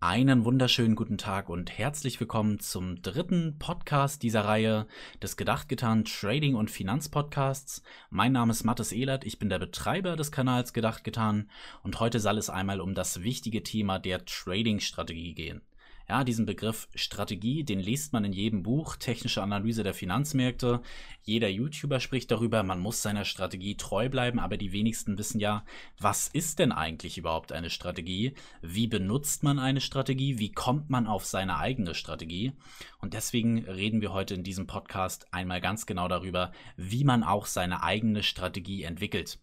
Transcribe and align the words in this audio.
Einen 0.00 0.44
wunderschönen 0.44 0.94
guten 0.94 1.18
Tag 1.18 1.48
und 1.48 1.76
herzlich 1.76 2.20
willkommen 2.20 2.60
zum 2.60 3.02
dritten 3.02 3.58
Podcast 3.58 4.22
dieser 4.22 4.44
Reihe 4.44 4.86
des 5.20 5.36
Gedachtgetan 5.36 6.04
Trading 6.04 6.54
und 6.54 6.70
Finanzpodcasts. 6.70 7.82
Mein 8.08 8.30
Name 8.30 8.52
ist 8.52 8.62
Mathis 8.62 8.92
Ehlert, 8.92 9.24
ich 9.24 9.40
bin 9.40 9.48
der 9.48 9.58
Betreiber 9.58 10.14
des 10.14 10.30
Kanals 10.30 10.72
Gedachtgetan 10.72 11.50
und 11.82 11.98
heute 11.98 12.20
soll 12.20 12.38
es 12.38 12.48
einmal 12.48 12.80
um 12.80 12.94
das 12.94 13.24
wichtige 13.24 13.64
Thema 13.64 13.98
der 13.98 14.24
Trading-Strategie 14.24 15.34
gehen. 15.34 15.62
Ja, 16.10 16.24
diesen 16.24 16.46
Begriff 16.46 16.88
Strategie, 16.94 17.64
den 17.64 17.80
liest 17.80 18.14
man 18.14 18.24
in 18.24 18.32
jedem 18.32 18.62
Buch, 18.62 18.96
technische 18.96 19.42
Analyse 19.42 19.82
der 19.82 19.92
Finanzmärkte. 19.92 20.80
Jeder 21.22 21.50
YouTuber 21.50 22.00
spricht 22.00 22.30
darüber, 22.30 22.62
man 22.62 22.80
muss 22.80 23.02
seiner 23.02 23.26
Strategie 23.26 23.76
treu 23.76 24.08
bleiben, 24.08 24.38
aber 24.38 24.56
die 24.56 24.72
wenigsten 24.72 25.18
wissen 25.18 25.38
ja, 25.38 25.66
was 25.98 26.28
ist 26.28 26.60
denn 26.60 26.72
eigentlich 26.72 27.18
überhaupt 27.18 27.52
eine 27.52 27.68
Strategie? 27.68 28.32
Wie 28.62 28.86
benutzt 28.86 29.42
man 29.42 29.58
eine 29.58 29.82
Strategie? 29.82 30.38
Wie 30.38 30.50
kommt 30.50 30.88
man 30.88 31.06
auf 31.06 31.26
seine 31.26 31.58
eigene 31.58 31.94
Strategie? 31.94 32.54
Und 33.00 33.12
deswegen 33.12 33.58
reden 33.66 34.00
wir 34.00 34.14
heute 34.14 34.32
in 34.32 34.44
diesem 34.44 34.66
Podcast 34.66 35.26
einmal 35.34 35.60
ganz 35.60 35.84
genau 35.84 36.08
darüber, 36.08 36.52
wie 36.78 37.04
man 37.04 37.22
auch 37.22 37.44
seine 37.44 37.82
eigene 37.82 38.22
Strategie 38.22 38.82
entwickelt. 38.82 39.40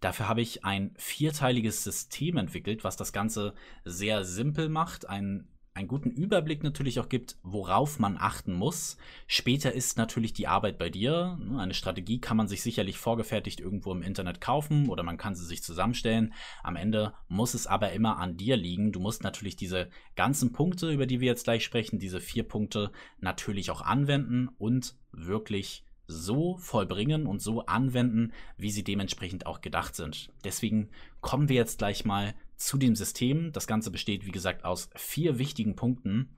Dafür 0.00 0.28
habe 0.28 0.40
ich 0.40 0.64
ein 0.64 0.94
vierteiliges 0.96 1.84
System 1.84 2.38
entwickelt, 2.38 2.84
was 2.84 2.96
das 2.96 3.12
Ganze 3.12 3.52
sehr 3.84 4.24
simpel 4.24 4.70
macht, 4.70 5.08
ein 5.08 5.48
einen 5.76 5.88
guten 5.88 6.10
Überblick 6.10 6.62
natürlich 6.62 6.98
auch 7.00 7.10
gibt, 7.10 7.36
worauf 7.42 7.98
man 7.98 8.16
achten 8.18 8.54
muss. 8.54 8.96
Später 9.26 9.72
ist 9.72 9.98
natürlich 9.98 10.32
die 10.32 10.48
Arbeit 10.48 10.78
bei 10.78 10.88
dir. 10.88 11.38
Ne, 11.38 11.60
eine 11.60 11.74
Strategie 11.74 12.18
kann 12.18 12.38
man 12.38 12.48
sich 12.48 12.62
sicherlich 12.62 12.96
vorgefertigt 12.96 13.60
irgendwo 13.60 13.92
im 13.92 14.02
Internet 14.02 14.40
kaufen 14.40 14.88
oder 14.88 15.02
man 15.02 15.18
kann 15.18 15.34
sie 15.34 15.44
sich 15.44 15.62
zusammenstellen. 15.62 16.32
Am 16.62 16.76
Ende 16.76 17.12
muss 17.28 17.52
es 17.52 17.66
aber 17.66 17.92
immer 17.92 18.16
an 18.16 18.38
dir 18.38 18.56
liegen. 18.56 18.90
Du 18.90 19.00
musst 19.00 19.22
natürlich 19.22 19.54
diese 19.54 19.90
ganzen 20.14 20.52
Punkte, 20.52 20.90
über 20.90 21.04
die 21.04 21.20
wir 21.20 21.28
jetzt 21.28 21.44
gleich 21.44 21.62
sprechen, 21.62 21.98
diese 21.98 22.20
vier 22.20 22.44
Punkte 22.44 22.90
natürlich 23.20 23.70
auch 23.70 23.82
anwenden 23.82 24.48
und 24.56 24.96
wirklich 25.12 25.84
so 26.08 26.56
vollbringen 26.56 27.26
und 27.26 27.42
so 27.42 27.66
anwenden, 27.66 28.32
wie 28.56 28.70
sie 28.70 28.84
dementsprechend 28.84 29.44
auch 29.44 29.60
gedacht 29.60 29.94
sind. 29.94 30.30
Deswegen 30.44 30.88
kommen 31.20 31.48
wir 31.48 31.56
jetzt 31.56 31.78
gleich 31.78 32.04
mal 32.04 32.34
zu 32.56 32.78
dem 32.78 32.96
System. 32.96 33.52
Das 33.52 33.66
Ganze 33.66 33.90
besteht, 33.90 34.26
wie 34.26 34.32
gesagt, 34.32 34.64
aus 34.64 34.90
vier 34.96 35.38
wichtigen 35.38 35.76
Punkten. 35.76 36.36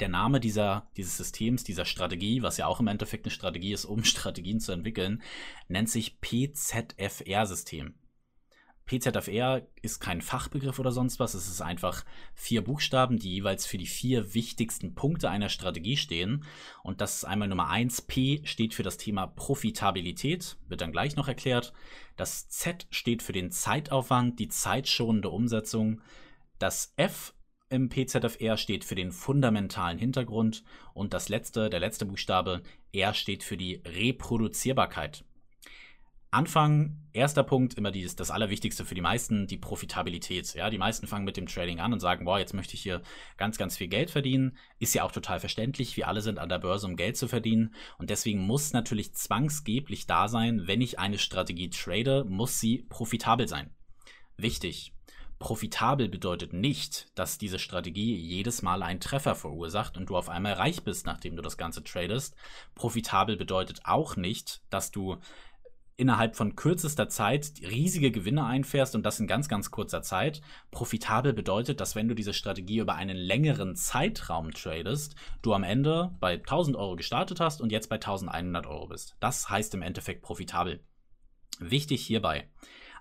Der 0.00 0.08
Name 0.08 0.38
dieser, 0.40 0.88
dieses 0.96 1.16
Systems, 1.16 1.64
dieser 1.64 1.84
Strategie, 1.84 2.42
was 2.42 2.56
ja 2.56 2.66
auch 2.66 2.80
im 2.80 2.86
Endeffekt 2.86 3.24
eine 3.24 3.32
Strategie 3.32 3.72
ist, 3.72 3.84
um 3.84 4.04
Strategien 4.04 4.60
zu 4.60 4.72
entwickeln, 4.72 5.22
nennt 5.68 5.90
sich 5.90 6.20
PZFR-System. 6.20 7.94
PZFR 8.88 9.66
ist 9.82 10.00
kein 10.00 10.22
Fachbegriff 10.22 10.78
oder 10.78 10.92
sonst 10.92 11.20
was, 11.20 11.34
es 11.34 11.46
ist 11.46 11.60
einfach 11.60 12.04
vier 12.34 12.64
Buchstaben, 12.64 13.18
die 13.18 13.34
jeweils 13.34 13.66
für 13.66 13.76
die 13.76 13.86
vier 13.86 14.34
wichtigsten 14.34 14.94
Punkte 14.94 15.28
einer 15.28 15.50
Strategie 15.50 15.98
stehen. 15.98 16.44
Und 16.82 17.02
das 17.02 17.16
ist 17.16 17.24
einmal 17.24 17.48
Nummer 17.48 17.68
eins. 17.68 18.00
P 18.00 18.40
steht 18.44 18.72
für 18.72 18.82
das 18.82 18.96
Thema 18.96 19.26
Profitabilität, 19.26 20.56
wird 20.68 20.80
dann 20.80 20.92
gleich 20.92 21.16
noch 21.16 21.28
erklärt. 21.28 21.74
Das 22.16 22.48
Z 22.48 22.86
steht 22.90 23.22
für 23.22 23.32
den 23.32 23.50
Zeitaufwand, 23.50 24.38
die 24.38 24.48
zeitschonende 24.48 25.28
Umsetzung. 25.28 26.00
Das 26.58 26.94
F 26.96 27.34
im 27.68 27.90
PZFR 27.90 28.56
steht 28.56 28.84
für 28.84 28.94
den 28.94 29.12
fundamentalen 29.12 29.98
Hintergrund 29.98 30.64
und 30.94 31.12
das 31.12 31.28
letzte, 31.28 31.68
der 31.68 31.80
letzte 31.80 32.06
Buchstabe, 32.06 32.62
R 32.92 33.12
steht 33.12 33.44
für 33.44 33.58
die 33.58 33.82
Reproduzierbarkeit. 33.84 35.24
Anfang, 36.30 36.98
erster 37.14 37.42
Punkt, 37.42 37.74
immer 37.74 37.90
dieses, 37.90 38.14
das 38.14 38.30
Allerwichtigste 38.30 38.84
für 38.84 38.94
die 38.94 39.00
meisten, 39.00 39.46
die 39.46 39.56
Profitabilität. 39.56 40.54
Ja, 40.54 40.68
die 40.68 40.76
meisten 40.76 41.06
fangen 41.06 41.24
mit 41.24 41.38
dem 41.38 41.46
Trading 41.46 41.80
an 41.80 41.94
und 41.94 42.00
sagen, 42.00 42.26
boah, 42.26 42.38
jetzt 42.38 42.52
möchte 42.52 42.74
ich 42.74 42.82
hier 42.82 43.00
ganz, 43.38 43.56
ganz 43.56 43.78
viel 43.78 43.88
Geld 43.88 44.10
verdienen. 44.10 44.58
Ist 44.78 44.94
ja 44.94 45.04
auch 45.04 45.12
total 45.12 45.40
verständlich. 45.40 45.96
Wir 45.96 46.06
alle 46.06 46.20
sind 46.20 46.38
an 46.38 46.50
der 46.50 46.58
Börse, 46.58 46.86
um 46.86 46.96
Geld 46.96 47.16
zu 47.16 47.28
verdienen. 47.28 47.74
Und 47.96 48.10
deswegen 48.10 48.40
muss 48.40 48.74
natürlich 48.74 49.14
zwangsgeblich 49.14 50.06
da 50.06 50.28
sein, 50.28 50.66
wenn 50.66 50.82
ich 50.82 50.98
eine 50.98 51.18
Strategie 51.18 51.70
trade, 51.70 52.24
muss 52.28 52.60
sie 52.60 52.84
profitabel 52.90 53.48
sein. 53.48 53.70
Wichtig. 54.36 54.92
Profitabel 55.38 56.08
bedeutet 56.08 56.52
nicht, 56.52 57.06
dass 57.14 57.38
diese 57.38 57.60
Strategie 57.60 58.16
jedes 58.16 58.62
Mal 58.62 58.82
einen 58.82 58.98
Treffer 58.98 59.36
verursacht 59.36 59.96
und 59.96 60.10
du 60.10 60.16
auf 60.16 60.28
einmal 60.28 60.54
reich 60.54 60.82
bist, 60.82 61.06
nachdem 61.06 61.36
du 61.36 61.42
das 61.42 61.56
Ganze 61.56 61.84
tradest. 61.84 62.34
Profitabel 62.74 63.36
bedeutet 63.36 63.82
auch 63.84 64.16
nicht, 64.16 64.62
dass 64.68 64.90
du 64.90 65.18
innerhalb 65.98 66.36
von 66.36 66.54
kürzester 66.54 67.08
Zeit 67.08 67.52
riesige 67.60 68.12
Gewinne 68.12 68.44
einfährst 68.44 68.94
und 68.94 69.04
das 69.04 69.18
in 69.18 69.26
ganz, 69.26 69.48
ganz 69.48 69.70
kurzer 69.70 70.00
Zeit. 70.00 70.40
Profitabel 70.70 71.32
bedeutet, 71.34 71.80
dass 71.80 71.96
wenn 71.96 72.08
du 72.08 72.14
diese 72.14 72.32
Strategie 72.32 72.78
über 72.78 72.94
einen 72.94 73.16
längeren 73.16 73.74
Zeitraum 73.74 74.52
tradest, 74.52 75.16
du 75.42 75.52
am 75.52 75.64
Ende 75.64 76.16
bei 76.20 76.34
1000 76.34 76.76
Euro 76.76 76.94
gestartet 76.94 77.40
hast 77.40 77.60
und 77.60 77.72
jetzt 77.72 77.88
bei 77.88 77.96
1100 77.96 78.66
Euro 78.66 78.86
bist. 78.86 79.16
Das 79.18 79.50
heißt 79.50 79.74
im 79.74 79.82
Endeffekt 79.82 80.22
profitabel. 80.22 80.80
Wichtig 81.58 82.06
hierbei, 82.06 82.48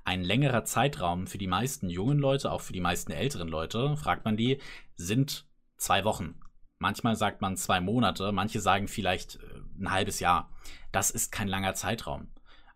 ein 0.04 0.24
längerer 0.24 0.64
Zeitraum 0.64 1.28
für 1.28 1.38
die 1.38 1.48
meisten 1.48 1.90
jungen 1.90 2.18
Leute, 2.18 2.52
auch 2.52 2.62
für 2.62 2.74
die 2.74 2.82
meisten 2.82 3.12
älteren 3.12 3.48
Leute, 3.48 3.96
fragt 3.96 4.26
man 4.26 4.38
die, 4.38 4.60
sind 4.96 5.46
zwei 5.78 6.04
Wochen. 6.04 6.40
Manchmal 6.80 7.16
sagt 7.16 7.42
man 7.42 7.58
zwei 7.58 7.80
Monate, 7.80 8.32
manche 8.32 8.60
sagen 8.60 8.88
vielleicht 8.88 9.36
äh, 9.36 9.40
ein 9.80 9.92
halbes 9.92 10.20
Jahr. 10.20 10.50
Das 10.92 11.12
ist 11.12 11.32
kein 11.32 11.48
langer 11.48 11.76
Zeitraum. 11.76 12.30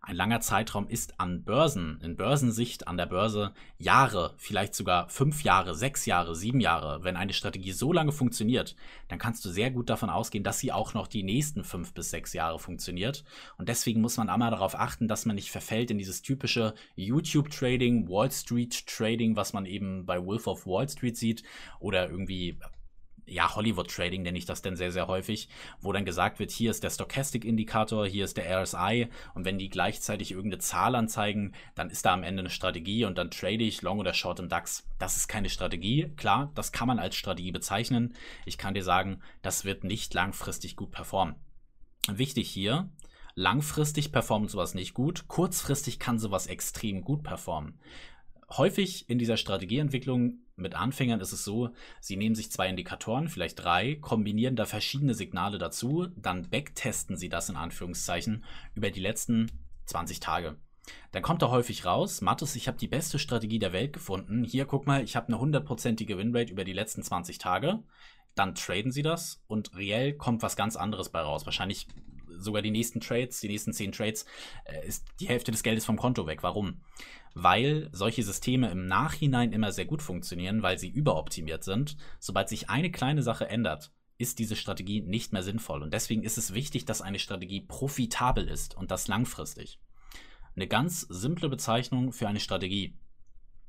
Ein 0.04 0.16
langer 0.16 0.40
Zeitraum 0.40 0.88
ist 0.88 1.20
an 1.20 1.44
Börsen, 1.44 2.00
in 2.02 2.16
Börsensicht 2.16 2.88
an 2.88 2.96
der 2.96 3.06
Börse 3.06 3.54
Jahre, 3.78 4.34
vielleicht 4.36 4.74
sogar 4.74 5.08
fünf 5.08 5.44
Jahre, 5.44 5.76
sechs 5.76 6.06
Jahre, 6.06 6.34
sieben 6.34 6.58
Jahre. 6.58 7.04
Wenn 7.04 7.16
eine 7.16 7.32
Strategie 7.32 7.70
so 7.70 7.92
lange 7.92 8.10
funktioniert, 8.10 8.74
dann 9.06 9.20
kannst 9.20 9.44
du 9.44 9.48
sehr 9.48 9.70
gut 9.70 9.88
davon 9.88 10.10
ausgehen, 10.10 10.42
dass 10.42 10.58
sie 10.58 10.72
auch 10.72 10.92
noch 10.92 11.06
die 11.06 11.22
nächsten 11.22 11.62
fünf 11.62 11.94
bis 11.94 12.10
sechs 12.10 12.32
Jahre 12.32 12.58
funktioniert. 12.58 13.22
Und 13.58 13.68
deswegen 13.68 14.00
muss 14.00 14.16
man 14.16 14.28
einmal 14.28 14.50
darauf 14.50 14.74
achten, 14.74 15.06
dass 15.06 15.24
man 15.24 15.36
nicht 15.36 15.52
verfällt 15.52 15.92
in 15.92 15.98
dieses 15.98 16.20
typische 16.20 16.74
YouTube-Trading, 16.96 18.08
Wall 18.08 18.32
Street-Trading, 18.32 19.36
was 19.36 19.52
man 19.52 19.66
eben 19.66 20.04
bei 20.04 20.20
Wolf 20.26 20.48
of 20.48 20.66
Wall 20.66 20.88
Street 20.88 21.16
sieht 21.16 21.44
oder 21.78 22.10
irgendwie 22.10 22.58
ja, 23.26 23.54
Hollywood-Trading 23.54 24.22
nenne 24.22 24.38
ich 24.38 24.46
das 24.46 24.62
denn 24.62 24.76
sehr, 24.76 24.92
sehr 24.92 25.06
häufig, 25.06 25.48
wo 25.80 25.92
dann 25.92 26.04
gesagt 26.04 26.38
wird, 26.38 26.50
hier 26.50 26.70
ist 26.70 26.82
der 26.82 26.90
Stochastic-Indikator, 26.90 28.06
hier 28.06 28.24
ist 28.24 28.36
der 28.36 28.62
RSI 28.62 29.08
und 29.34 29.44
wenn 29.44 29.58
die 29.58 29.68
gleichzeitig 29.68 30.32
irgendeine 30.32 30.60
Zahl 30.60 30.94
anzeigen, 30.94 31.52
dann 31.74 31.90
ist 31.90 32.04
da 32.04 32.12
am 32.12 32.24
Ende 32.24 32.40
eine 32.40 32.50
Strategie 32.50 33.04
und 33.04 33.18
dann 33.18 33.30
trade 33.30 33.62
ich 33.62 33.82
Long 33.82 33.98
oder 33.98 34.14
Short 34.14 34.40
im 34.40 34.48
DAX. 34.48 34.86
Das 34.98 35.16
ist 35.16 35.28
keine 35.28 35.50
Strategie, 35.50 36.12
klar, 36.16 36.50
das 36.54 36.72
kann 36.72 36.88
man 36.88 36.98
als 36.98 37.14
Strategie 37.14 37.52
bezeichnen. 37.52 38.14
Ich 38.44 38.58
kann 38.58 38.74
dir 38.74 38.84
sagen, 38.84 39.20
das 39.42 39.64
wird 39.64 39.84
nicht 39.84 40.14
langfristig 40.14 40.76
gut 40.76 40.90
performen. 40.90 41.36
Wichtig 42.08 42.50
hier, 42.50 42.90
langfristig 43.34 44.10
performt 44.10 44.50
sowas 44.50 44.74
nicht 44.74 44.94
gut, 44.94 45.28
kurzfristig 45.28 45.98
kann 45.98 46.18
sowas 46.18 46.48
extrem 46.48 47.02
gut 47.02 47.22
performen 47.22 47.78
häufig 48.56 49.08
in 49.08 49.18
dieser 49.18 49.36
Strategieentwicklung 49.36 50.38
mit 50.56 50.74
Anfängern 50.74 51.20
ist 51.20 51.32
es 51.32 51.44
so, 51.44 51.70
sie 52.00 52.16
nehmen 52.16 52.34
sich 52.34 52.50
zwei 52.50 52.68
Indikatoren, 52.68 53.28
vielleicht 53.28 53.62
drei, 53.62 53.96
kombinieren 53.96 54.56
da 54.56 54.66
verschiedene 54.66 55.14
Signale 55.14 55.58
dazu, 55.58 56.08
dann 56.16 56.48
backtesten 56.50 57.16
sie 57.16 57.28
das 57.28 57.48
in 57.48 57.56
Anführungszeichen 57.56 58.44
über 58.74 58.90
die 58.90 59.00
letzten 59.00 59.50
20 59.86 60.20
Tage. 60.20 60.56
Dann 61.12 61.22
kommt 61.22 61.42
da 61.42 61.50
häufig 61.50 61.84
raus, 61.84 62.20
Mathis, 62.20 62.56
ich 62.56 62.66
habe 62.68 62.78
die 62.78 62.88
beste 62.88 63.18
Strategie 63.18 63.58
der 63.58 63.72
Welt 63.72 63.92
gefunden. 63.92 64.44
Hier, 64.44 64.64
guck 64.64 64.86
mal, 64.86 65.02
ich 65.02 65.16
habe 65.16 65.28
eine 65.28 65.38
hundertprozentige 65.38 66.18
Winrate 66.18 66.52
über 66.52 66.64
die 66.64 66.72
letzten 66.72 67.02
20 67.02 67.38
Tage. 67.38 67.82
Dann 68.34 68.54
traden 68.54 68.92
sie 68.92 69.02
das 69.02 69.42
und 69.46 69.76
reell 69.76 70.14
kommt 70.14 70.42
was 70.42 70.56
ganz 70.56 70.76
anderes 70.76 71.10
bei 71.10 71.20
raus. 71.20 71.44
Wahrscheinlich 71.44 71.86
sogar 72.38 72.62
die 72.62 72.70
nächsten 72.70 73.00
Trades, 73.00 73.40
die 73.40 73.48
nächsten 73.48 73.72
10 73.72 73.92
Trades, 73.92 74.26
äh, 74.64 74.86
ist 74.86 75.06
die 75.20 75.28
Hälfte 75.28 75.50
des 75.50 75.62
Geldes 75.62 75.84
vom 75.84 75.96
Konto 75.96 76.26
weg. 76.26 76.42
Warum? 76.42 76.80
weil 77.34 77.88
solche 77.92 78.22
Systeme 78.22 78.70
im 78.70 78.86
Nachhinein 78.86 79.52
immer 79.52 79.72
sehr 79.72 79.86
gut 79.86 80.02
funktionieren, 80.02 80.62
weil 80.62 80.78
sie 80.78 80.90
überoptimiert 80.90 81.64
sind. 81.64 81.96
Sobald 82.18 82.48
sich 82.48 82.68
eine 82.68 82.90
kleine 82.90 83.22
Sache 83.22 83.48
ändert, 83.48 83.92
ist 84.18 84.38
diese 84.38 84.56
Strategie 84.56 85.00
nicht 85.00 85.32
mehr 85.32 85.42
sinnvoll. 85.42 85.82
Und 85.82 85.92
deswegen 85.94 86.22
ist 86.22 86.38
es 86.38 86.54
wichtig, 86.54 86.84
dass 86.84 87.02
eine 87.02 87.18
Strategie 87.18 87.60
profitabel 87.60 88.48
ist 88.48 88.76
und 88.76 88.90
das 88.90 89.08
langfristig. 89.08 89.80
Eine 90.54 90.68
ganz 90.68 91.00
simple 91.00 91.48
Bezeichnung 91.48 92.12
für 92.12 92.28
eine 92.28 92.40
Strategie. 92.40 92.98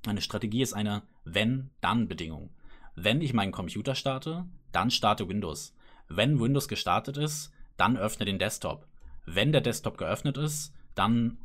Eine 0.05 0.21
Strategie 0.21 0.61
ist 0.61 0.73
eine 0.73 1.03
Wenn-Dann-Bedingung. 1.23 2.53
Wenn 2.95 3.21
ich 3.21 3.33
meinen 3.33 3.53
Computer 3.53 3.95
starte, 3.95 4.45
dann 4.71 4.91
starte 4.91 5.29
Windows. 5.29 5.73
Wenn 6.09 6.39
Windows 6.39 6.67
gestartet 6.67 7.17
ist, 7.17 7.51
dann 7.77 7.97
öffne 7.97 8.25
den 8.25 8.39
Desktop. 8.39 8.87
Wenn 9.25 9.51
der 9.51 9.61
Desktop 9.61 9.97
geöffnet 9.97 10.37
ist, 10.37 10.73
dann 10.95 11.37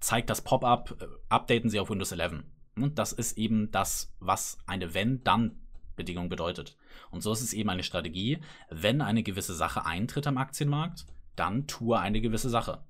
zeigt 0.00 0.30
das 0.30 0.42
Pop-up, 0.42 0.96
äh, 1.00 1.06
updaten 1.28 1.70
Sie 1.70 1.80
auf 1.80 1.90
Windows 1.90 2.12
11. 2.12 2.44
Und 2.76 2.98
das 2.98 3.12
ist 3.12 3.38
eben 3.38 3.70
das, 3.70 4.14
was 4.20 4.58
eine 4.66 4.94
Wenn-Dann-Bedingung 4.94 6.28
bedeutet. 6.28 6.76
Und 7.10 7.22
so 7.22 7.32
ist 7.32 7.40
es 7.40 7.52
eben 7.52 7.70
eine 7.70 7.82
Strategie, 7.82 8.38
wenn 8.70 9.00
eine 9.00 9.22
gewisse 9.22 9.54
Sache 9.54 9.86
eintritt 9.86 10.26
am 10.26 10.38
Aktienmarkt, 10.38 11.06
dann 11.36 11.66
tue 11.66 11.98
eine 11.98 12.20
gewisse 12.20 12.50
Sache. 12.50 12.84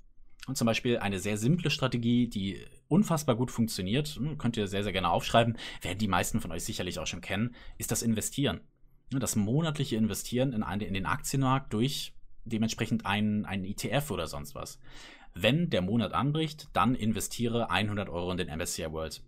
Und 0.47 0.57
zum 0.57 0.67
Beispiel 0.67 0.99
eine 0.99 1.19
sehr 1.19 1.39
simple 1.39 1.71
Strategie, 1.71 2.29
die 2.29 2.65
unfassbar 2.89 3.35
gut 3.35 3.51
funktioniert, 3.51 4.09
hm, 4.09 4.39
könnt 4.39 4.57
ihr 4.57 4.69
sehr, 4.69 4.85
sehr 4.85 4.93
gerne 4.93 5.11
aufschreiben, 5.11 5.57
werden 5.83 5.99
die 5.99 6.09
meisten 6.09 6.41
von 6.41 6.53
euch 6.53 6.65
sicherlich 6.65 6.99
auch 6.99 7.07
schon 7.07 7.21
kennen, 7.21 7.55
ist 7.79 7.91
das 7.91 8.03
Investieren. 8.03 8.61
Das 9.11 9.37
monatliche 9.37 9.97
Investieren 9.97 10.53
in, 10.53 10.63
eine, 10.63 10.85
in 10.85 10.95
den 10.95 11.07
Aktienmarkt 11.07 11.73
durch 11.73 12.16
dementsprechend 12.47 13.07
einen, 13.07 13.45
einen 13.45 13.65
ETF 13.65 14.11
oder 14.11 14.27
sonst 14.27 14.55
was. 14.55 14.79
Wenn 15.35 15.69
der 15.69 15.83
Monat 15.83 16.15
anbricht, 16.15 16.69
dann 16.73 16.95
investiere 16.95 17.71
100 17.71 18.09
Euro 18.09 18.31
in 18.31 18.39
den 18.39 18.49
MSCI 18.49 18.91
World. 18.91 19.23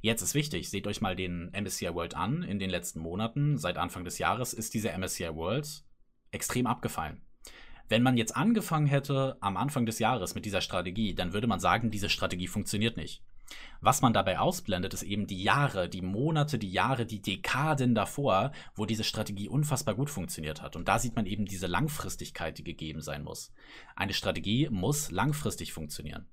Jetzt 0.00 0.22
ist 0.22 0.34
wichtig, 0.34 0.70
seht 0.70 0.86
euch 0.86 1.00
mal 1.00 1.16
den 1.16 1.50
MSCI 1.52 1.94
World 1.94 2.14
an. 2.14 2.42
In 2.42 2.58
den 2.58 2.70
letzten 2.70 3.00
Monaten, 3.00 3.56
seit 3.56 3.76
Anfang 3.76 4.04
des 4.04 4.18
Jahres, 4.18 4.52
ist 4.52 4.74
dieser 4.74 4.96
MSCI 4.96 5.34
World 5.34 5.84
extrem 6.30 6.66
abgefallen. 6.66 7.22
Wenn 7.88 8.02
man 8.02 8.16
jetzt 8.16 8.36
angefangen 8.36 8.86
hätte 8.86 9.36
am 9.40 9.56
Anfang 9.56 9.86
des 9.86 10.00
Jahres 10.00 10.34
mit 10.34 10.44
dieser 10.44 10.60
Strategie, 10.60 11.14
dann 11.14 11.32
würde 11.32 11.46
man 11.46 11.60
sagen, 11.60 11.90
diese 11.90 12.08
Strategie 12.08 12.48
funktioniert 12.48 12.96
nicht. 12.96 13.22
Was 13.80 14.02
man 14.02 14.12
dabei 14.12 14.38
ausblendet, 14.38 14.94
ist 14.94 15.02
eben 15.02 15.26
die 15.26 15.42
Jahre, 15.42 15.88
die 15.88 16.02
Monate, 16.02 16.58
die 16.58 16.70
Jahre, 16.70 17.06
die 17.06 17.22
Dekaden 17.22 17.94
davor, 17.94 18.52
wo 18.74 18.86
diese 18.86 19.04
Strategie 19.04 19.48
unfassbar 19.48 19.94
gut 19.94 20.10
funktioniert 20.10 20.62
hat. 20.62 20.76
Und 20.76 20.88
da 20.88 20.98
sieht 20.98 21.16
man 21.16 21.26
eben 21.26 21.44
diese 21.44 21.66
Langfristigkeit, 21.66 22.58
die 22.58 22.64
gegeben 22.64 23.00
sein 23.00 23.22
muss. 23.22 23.52
Eine 23.94 24.14
Strategie 24.14 24.68
muss 24.70 25.10
langfristig 25.10 25.72
funktionieren. 25.72 26.26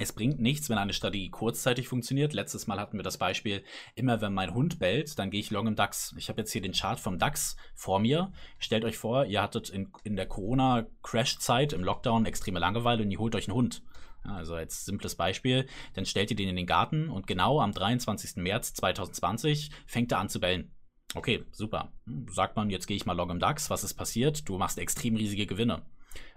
Es 0.00 0.12
bringt 0.12 0.40
nichts, 0.40 0.68
wenn 0.68 0.78
eine 0.78 0.92
Strategie 0.92 1.30
kurzzeitig 1.30 1.86
funktioniert. 1.86 2.32
Letztes 2.32 2.66
Mal 2.66 2.80
hatten 2.80 2.98
wir 2.98 3.04
das 3.04 3.16
Beispiel, 3.16 3.62
immer 3.94 4.20
wenn 4.20 4.34
mein 4.34 4.52
Hund 4.52 4.80
bellt, 4.80 5.20
dann 5.20 5.30
gehe 5.30 5.38
ich 5.38 5.52
long 5.52 5.68
im 5.68 5.76
DAX. 5.76 6.12
Ich 6.18 6.28
habe 6.28 6.40
jetzt 6.40 6.50
hier 6.50 6.62
den 6.62 6.72
Chart 6.72 6.98
vom 6.98 7.20
DAX 7.20 7.56
vor 7.76 8.00
mir. 8.00 8.32
Stellt 8.58 8.84
euch 8.84 8.98
vor, 8.98 9.26
ihr 9.26 9.40
hattet 9.40 9.70
in, 9.70 9.92
in 10.02 10.16
der 10.16 10.26
Corona-Crash-Zeit 10.26 11.72
im 11.72 11.84
Lockdown 11.84 12.26
extreme 12.26 12.58
Langeweile 12.58 13.04
und 13.04 13.10
ihr 13.12 13.20
holt 13.20 13.36
euch 13.36 13.46
einen 13.46 13.56
Hund. 13.56 13.82
Also 14.24 14.54
als 14.54 14.84
simples 14.84 15.14
Beispiel, 15.14 15.66
dann 15.94 16.06
stellt 16.06 16.30
ihr 16.30 16.36
den 16.36 16.48
in 16.48 16.56
den 16.56 16.66
Garten 16.66 17.08
und 17.08 17.26
genau 17.26 17.60
am 17.60 17.72
23. 17.72 18.36
März 18.36 18.74
2020 18.74 19.70
fängt 19.86 20.12
er 20.12 20.18
an 20.18 20.28
zu 20.28 20.40
bellen. 20.40 20.72
Okay, 21.14 21.44
super. 21.52 21.92
Sagt 22.30 22.56
man, 22.56 22.70
jetzt 22.70 22.86
gehe 22.86 22.96
ich 22.96 23.06
mal 23.06 23.12
long 23.12 23.30
im 23.30 23.38
DAX. 23.38 23.70
Was 23.70 23.84
ist 23.84 23.94
passiert? 23.94 24.48
Du 24.48 24.58
machst 24.58 24.78
extrem 24.78 25.14
riesige 25.16 25.46
Gewinne 25.46 25.82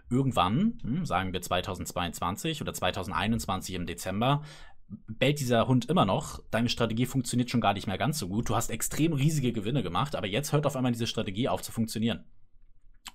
irgendwann, 0.09 0.77
hm, 0.81 1.05
sagen 1.05 1.33
wir 1.33 1.41
2022 1.41 2.61
oder 2.61 2.73
2021 2.73 3.75
im 3.75 3.85
Dezember, 3.85 4.43
bellt 4.87 5.39
dieser 5.39 5.67
Hund 5.67 5.89
immer 5.89 6.05
noch, 6.05 6.41
deine 6.49 6.69
Strategie 6.69 7.05
funktioniert 7.05 7.49
schon 7.49 7.61
gar 7.61 7.73
nicht 7.73 7.87
mehr 7.87 7.97
ganz 7.97 8.19
so 8.19 8.29
gut, 8.29 8.49
du 8.49 8.55
hast 8.55 8.69
extrem 8.69 9.13
riesige 9.13 9.51
Gewinne 9.51 9.83
gemacht, 9.83 10.15
aber 10.15 10.27
jetzt 10.27 10.53
hört 10.53 10.65
auf 10.65 10.75
einmal 10.75 10.93
diese 10.93 11.07
Strategie 11.07 11.49
auf 11.49 11.61
zu 11.61 11.71
funktionieren. 11.71 12.23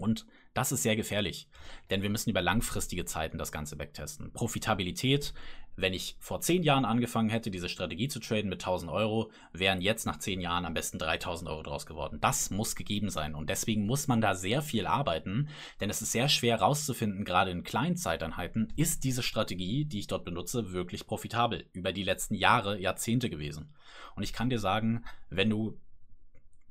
Und 0.03 0.27
das 0.55 0.73
ist 0.73 0.83
sehr 0.83 0.97
gefährlich, 0.97 1.49
denn 1.89 2.03
wir 2.03 2.11
müssen 2.11 2.31
über 2.31 2.43
langfristige 2.43 3.07
Zeiten 3.07 3.39
das 3.39 3.53
Ganze 3.53 3.79
wegtesten. 3.79 4.33
Profitabilität, 4.33 5.33
wenn 5.77 5.95
ich 5.95 6.17
vor 6.21 6.43
zehn 6.43 6.63
Jahren 6.63 6.85
angefangen 6.85 7.31
hätte, 7.31 7.51
diese 7.51 7.71
Strategie 7.71 8.09
zu 8.09 8.21
traden 8.21 8.51
mit 8.51 8.61
1000 8.61 8.93
Euro, 8.93 9.31
wären 9.53 9.81
jetzt 9.81 10.05
nach 10.05 10.19
zehn 10.19 10.43
Jahren 10.43 10.67
am 10.67 10.75
besten 10.75 10.99
3000 10.99 11.49
Euro 11.49 11.63
draus 11.63 11.87
geworden. 11.87 12.19
Das 12.21 12.51
muss 12.51 12.77
gegeben 12.77 13.09
sein 13.09 13.35
und 13.35 13.49
deswegen 13.49 13.87
muss 13.87 14.09
man 14.09 14.21
da 14.21 14.35
sehr 14.35 14.61
viel 14.61 14.87
arbeiten, 14.87 15.49
denn 15.81 15.89
es 15.89 16.03
ist 16.03 16.13
sehr 16.13 16.29
schwer 16.29 16.59
herauszufinden, 16.59 17.25
gerade 17.25 17.51
in 17.51 17.65
kleinen 17.65 17.97
Zeiteinheiten, 17.97 18.73
ist 18.77 19.05
diese 19.05 19.23
Strategie, 19.23 19.87
die 19.87 20.01
ich 20.01 20.07
dort 20.07 20.27
benutze, 20.27 20.73
wirklich 20.73 21.07
profitabel. 21.07 21.65
Über 21.73 21.93
die 21.93 22.05
letzten 22.05 22.35
Jahre, 22.35 22.79
Jahrzehnte 22.79 23.31
gewesen. 23.31 23.73
Und 24.15 24.23
ich 24.23 24.35
kann 24.35 24.51
dir 24.51 24.59
sagen, 24.59 25.05
wenn 25.31 25.49
du 25.49 25.79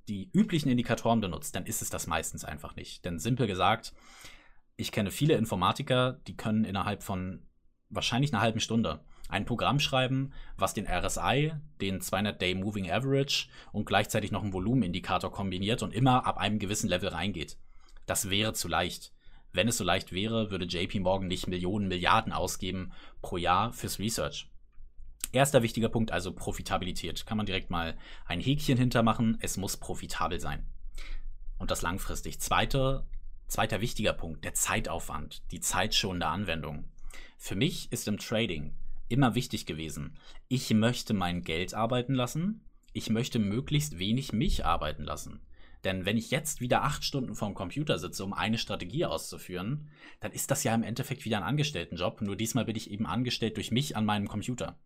die 0.08 0.30
üblichen 0.34 0.70
Indikatoren 0.70 1.22
benutzt, 1.22 1.56
dann 1.56 1.66
ist 1.66 1.82
es 1.82 1.90
das 1.90 2.08
meistens 2.08 2.44
einfach 2.44 2.76
nicht. 2.76 3.06
Denn 3.06 3.20
simpel 3.20 3.48
gesagt, 3.48 3.94
ich 4.76 4.92
kenne 4.92 5.12
viele 5.12 5.36
Informatiker, 5.36 6.20
die 6.28 6.36
können 6.36 6.64
innerhalb 6.64 7.04
von 7.04 7.46
wahrscheinlich 7.90 8.34
einer 8.34 8.42
halben 8.42 8.60
Stunde 8.60 9.02
ein 9.32 9.46
Programm 9.46 9.80
schreiben, 9.80 10.34
was 10.58 10.74
den 10.74 10.88
RSI, 10.88 11.54
den 11.80 12.02
200-Day 12.02 12.54
Moving 12.56 12.92
Average 12.92 13.48
und 13.72 13.86
gleichzeitig 13.86 14.32
noch 14.32 14.44
einen 14.44 14.54
Volumenindikator 14.54 15.32
kombiniert 15.32 15.84
und 15.84 15.94
immer 15.94 16.26
ab 16.26 16.38
einem 16.38 16.60
gewissen 16.60 16.90
Level 16.90 17.10
reingeht. 17.10 17.58
Das 18.06 18.30
wäre 18.30 18.54
zu 18.54 18.68
leicht. 18.68 19.14
Wenn 19.54 19.68
es 19.68 19.78
so 19.78 19.84
leicht 19.84 20.12
wäre, 20.12 20.52
würde 20.52 20.66
JP 20.66 21.00
Morgan 21.00 21.28
nicht 21.28 21.48
Millionen, 21.48 21.88
Milliarden 21.88 22.34
ausgeben 22.34 22.92
pro 23.22 23.38
Jahr 23.38 23.72
fürs 23.74 24.00
Research. 24.00 24.51
Erster 25.32 25.64
wichtiger 25.64 25.90
Punkt, 25.90 26.12
also 26.12 26.34
Profitabilität. 26.34 27.26
Kann 27.26 27.38
man 27.38 27.46
direkt 27.46 27.70
mal 27.70 27.98
ein 28.26 28.42
Häkchen 28.42 28.78
hintermachen. 28.78 29.38
Es 29.42 29.58
muss 29.58 29.78
profitabel 29.78 30.40
sein. 30.40 30.66
Und 31.58 31.72
das 31.72 31.82
langfristig. 31.82 32.40
Zweiter, 32.40 33.06
zweiter 33.48 33.82
wichtiger 33.82 34.14
Punkt, 34.14 34.44
der 34.44 34.54
Zeitaufwand, 34.54 35.44
die 35.52 35.60
zeitschonende 35.60 36.28
Anwendung. 36.28 36.86
Für 37.38 37.56
mich 37.56 37.92
ist 37.92 38.08
im 38.08 38.18
Trading 38.18 38.74
immer 39.10 39.36
wichtig 39.36 39.66
gewesen, 39.66 40.18
ich 40.48 40.70
möchte 40.74 41.14
mein 41.14 41.44
Geld 41.44 41.74
arbeiten 41.74 42.14
lassen, 42.14 42.64
ich 42.94 43.10
möchte 43.10 43.40
möglichst 43.40 44.00
wenig 44.00 44.32
mich 44.34 44.66
arbeiten 44.66 45.04
lassen. 45.04 45.42
Denn 45.84 46.06
wenn 46.06 46.18
ich 46.18 46.32
jetzt 46.32 46.62
wieder 46.62 46.84
acht 46.84 47.04
Stunden 47.04 47.36
vorm 47.36 47.54
Computer 47.54 47.98
sitze, 47.98 48.24
um 48.24 48.34
eine 48.34 48.58
Strategie 48.58 49.06
auszuführen, 49.06 49.90
dann 50.20 50.32
ist 50.32 50.52
das 50.52 50.64
ja 50.64 50.76
im 50.76 50.84
Endeffekt 50.84 51.26
wieder 51.26 51.38
ein 51.38 51.44
Angestelltenjob. 51.44 52.22
Nur 52.22 52.36
diesmal 52.36 52.66
bin 52.66 52.76
ich 52.76 52.92
eben 52.92 53.08
angestellt 53.08 53.58
durch 53.58 53.72
mich 53.72 53.98
an 53.98 54.06
meinem 54.06 54.28
Computer. 54.28 54.78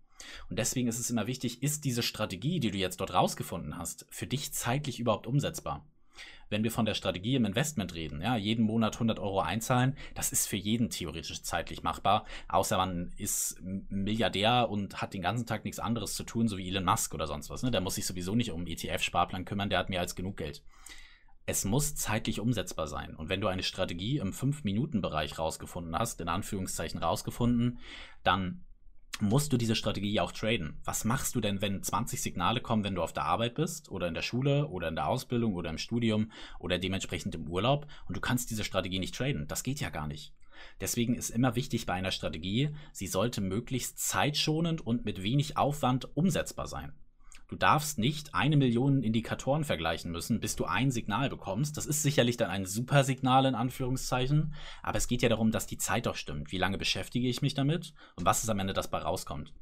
Und 0.50 0.59
deswegen 0.59 0.88
ist 0.88 1.00
es 1.00 1.09
immer 1.09 1.27
wichtig, 1.27 1.63
ist 1.63 1.85
diese 1.85 2.03
Strategie, 2.03 2.59
die 2.59 2.71
du 2.71 2.77
jetzt 2.77 3.00
dort 3.00 3.13
rausgefunden 3.13 3.77
hast, 3.77 4.06
für 4.09 4.27
dich 4.27 4.53
zeitlich 4.53 5.00
überhaupt 5.00 5.27
umsetzbar? 5.27 5.85
Wenn 6.50 6.63
wir 6.63 6.71
von 6.71 6.85
der 6.85 6.94
Strategie 6.94 7.35
im 7.35 7.45
Investment 7.45 7.95
reden, 7.95 8.21
ja, 8.21 8.38
jeden 8.38 8.65
Monat 8.65 8.94
100 8.94 9.19
Euro 9.19 9.41
einzahlen, 9.41 9.97
das 10.13 10.31
ist 10.31 10.47
für 10.47 10.56
jeden 10.56 10.89
theoretisch 10.89 11.41
zeitlich 11.41 11.81
machbar, 11.81 12.25
außer 12.47 12.77
man 12.77 13.13
ist 13.17 13.59
Milliardär 13.62 14.69
und 14.69 15.01
hat 15.01 15.13
den 15.13 15.23
ganzen 15.23 15.47
Tag 15.47 15.65
nichts 15.65 15.79
anderes 15.79 16.13
zu 16.13 16.23
tun, 16.23 16.47
so 16.47 16.57
wie 16.57 16.67
Elon 16.67 16.85
Musk 16.85 17.13
oder 17.13 17.25
sonst 17.25 17.50
was. 17.50 17.63
Ne? 17.63 17.71
Der 17.71 17.81
muss 17.81 17.95
sich 17.95 18.06
sowieso 18.06 18.35
nicht 18.35 18.51
um 18.51 18.67
ETF-Sparplan 18.67 19.45
kümmern, 19.45 19.69
der 19.69 19.79
hat 19.79 19.89
mehr 19.89 20.01
als 20.01 20.15
genug 20.15 20.38
Geld. 20.38 20.62
Es 21.47 21.65
muss 21.65 21.95
zeitlich 21.95 22.39
umsetzbar 22.39 22.88
sein. 22.88 23.15
Und 23.15 23.29
wenn 23.29 23.41
du 23.41 23.47
eine 23.47 23.63
Strategie 23.63 24.17
im 24.17 24.31
5-Minuten-Bereich 24.31 25.38
rausgefunden 25.38 25.97
hast, 25.97 26.21
in 26.21 26.27
Anführungszeichen 26.27 27.01
rausgefunden, 27.01 27.79
dann 28.23 28.65
musst 29.21 29.53
du 29.53 29.57
diese 29.57 29.75
Strategie 29.75 30.19
auch 30.19 30.31
traden. 30.31 30.79
Was 30.83 31.06
machst 31.06 31.35
du 31.35 31.41
denn, 31.41 31.62
wenn 31.62 31.81
20 31.81 32.21
Signale 32.21 32.62
kommen, 32.62 32.83
wenn 32.83 32.95
du 32.95 33.01
auf 33.01 33.13
der 33.13 33.25
Arbeit 33.25 33.56
bist 33.56 33.89
oder 33.89 34.07
in 34.07 34.13
der 34.13 34.21
Schule 34.21 34.67
oder 34.67 34.88
in 34.88 34.95
der 34.95 35.07
Ausbildung 35.07 35.56
oder 35.56 35.69
im 35.69 35.77
Studium 35.77 36.31
oder 36.59 36.77
dementsprechend 36.77 37.35
im 37.35 37.47
Urlaub 37.47 37.88
und 38.07 38.17
du 38.17 38.21
kannst 38.21 38.50
diese 38.50 38.63
Strategie 38.63 39.00
nicht 39.00 39.15
traden? 39.15 39.47
Das 39.47 39.63
geht 39.63 39.79
ja 39.79 39.89
gar 39.89 40.07
nicht. 40.07 40.33
Deswegen 40.81 41.15
ist 41.15 41.29
immer 41.29 41.56
wichtig 41.56 41.85
bei 41.85 41.94
einer 41.94 42.12
Strategie, 42.12 42.69
sie 42.91 43.07
sollte 43.07 43.41
möglichst 43.41 44.00
zeitschonend 44.00 44.85
und 44.85 45.06
mit 45.06 45.21
wenig 45.23 45.57
Aufwand 45.57 46.15
umsetzbar 46.15 46.67
sein. 46.67 46.94
Du 47.47 47.56
darfst 47.56 48.00
nicht 48.00 48.33
eine 48.33 48.57
Million 48.57 49.03
Indikatoren 49.03 49.63
vergleichen 49.63 50.12
müssen, 50.12 50.39
bis 50.39 50.56
du 50.56 50.65
ein 50.65 50.92
Signal 50.92 51.30
bekommst. 51.30 51.77
Das 51.77 51.86
ist 51.86 52.01
sicherlich 52.01 52.38
dann 52.38 52.50
ein 52.50 52.65
super 52.65 53.03
Signal 53.03 53.46
in 53.46 53.55
Anführungszeichen, 53.55 54.53
aber 54.81 54.98
es 54.98 55.08
geht 55.08 55.22
ja 55.22 55.29
darum, 55.29 55.51
dass 55.51 55.67
die 55.67 55.77
Zeit 55.77 56.08
doch 56.08 56.15
stimmt. 56.15 56.51
Wie 56.51 56.58
lange 56.58 56.77
beschäftige 56.77 57.27
ich 57.27 57.41
mich 57.41 57.53
damit 57.53 57.93
und 58.15 58.25
was 58.25 58.43
ist 58.43 58.50
am 58.50 58.60
Ende 58.60 58.74
das 58.74 58.89
bei 58.89 58.98
rauskommt? 58.98 59.53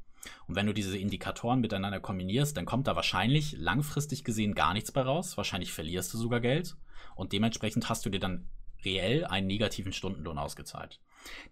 Und 0.46 0.56
wenn 0.56 0.66
du 0.66 0.72
diese 0.72 0.96
Indikatoren 0.96 1.60
miteinander 1.60 2.00
kombinierst, 2.00 2.56
dann 2.56 2.64
kommt 2.64 2.86
da 2.86 2.96
wahrscheinlich 2.96 3.56
langfristig 3.58 4.24
gesehen 4.24 4.54
gar 4.54 4.72
nichts 4.72 4.90
bei 4.90 5.02
raus. 5.02 5.36
Wahrscheinlich 5.36 5.72
verlierst 5.72 6.14
du 6.14 6.18
sogar 6.18 6.40
Geld 6.40 6.76
und 7.14 7.32
dementsprechend 7.32 7.88
hast 7.88 8.06
du 8.06 8.10
dir 8.10 8.20
dann 8.20 8.48
reell 8.84 9.24
einen 9.24 9.46
negativen 9.46 9.92
Stundenlohn 9.92 10.38
ausgezahlt. 10.38 11.00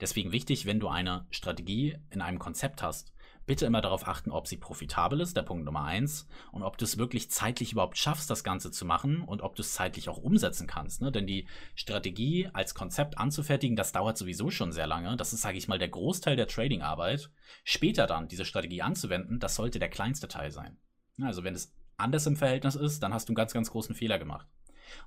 Deswegen 0.00 0.33
wichtig, 0.33 0.66
wenn 0.66 0.80
du 0.80 0.88
eine 0.88 1.26
Strategie 1.30 1.97
in 2.11 2.21
einem 2.21 2.38
Konzept 2.38 2.83
hast, 2.83 3.12
bitte 3.46 3.66
immer 3.66 3.80
darauf 3.80 4.06
achten, 4.06 4.30
ob 4.30 4.46
sie 4.46 4.56
profitabel 4.56 5.20
ist, 5.20 5.37
der 5.37 5.42
Punkt 5.42 5.64
Nummer 5.64 5.84
eins, 5.84 6.26
und 6.52 6.62
ob 6.62 6.78
du 6.78 6.84
es 6.84 6.99
wirklich 6.99 7.30
zeitlich 7.30 7.72
überhaupt 7.72 7.99
schaffst, 7.99 8.30
das 8.30 8.44
Ganze 8.44 8.70
zu 8.70 8.84
machen 8.84 9.22
und 9.22 9.42
ob 9.42 9.56
du 9.56 9.62
es 9.62 9.75
zeitlich 9.75 10.08
auch 10.08 10.18
umsetzen 10.18 10.66
kannst. 10.66 11.02
Ne? 11.02 11.12
Denn 11.12 11.26
die 11.26 11.46
Strategie 11.75 12.49
als 12.52 12.75
Konzept 12.75 13.18
anzufertigen, 13.18 13.76
das 13.76 13.92
dauert 13.92 14.16
sowieso 14.16 14.50
schon 14.50 14.72
sehr 14.72 14.87
lange. 14.87 15.16
Das 15.16 15.32
ist, 15.32 15.42
sage 15.42 15.58
ich 15.58 15.68
mal, 15.68 15.78
der 15.78 15.88
Großteil 15.88 16.37
der 16.37 16.49
Trading-Arbeit. 16.49 17.30
Später 17.64 18.06
dann 18.06 18.28
diese 18.28 18.44
Strategie 18.44 18.82
anzuwenden, 18.82 19.40
das 19.40 19.56
sollte 19.56 19.78
der 19.78 19.90
kleinste 19.90 20.28
Teil 20.28 20.50
sein. 20.50 20.78
Also 21.20 21.44
wenn 21.44 21.54
es 21.54 21.75
anders 21.96 22.26
im 22.26 22.37
Verhältnis 22.37 22.75
ist, 22.75 23.02
dann 23.02 23.12
hast 23.12 23.28
du 23.28 23.32
einen 23.32 23.37
ganz, 23.37 23.52
ganz 23.52 23.70
großen 23.70 23.94
Fehler 23.94 24.18
gemacht. 24.18 24.49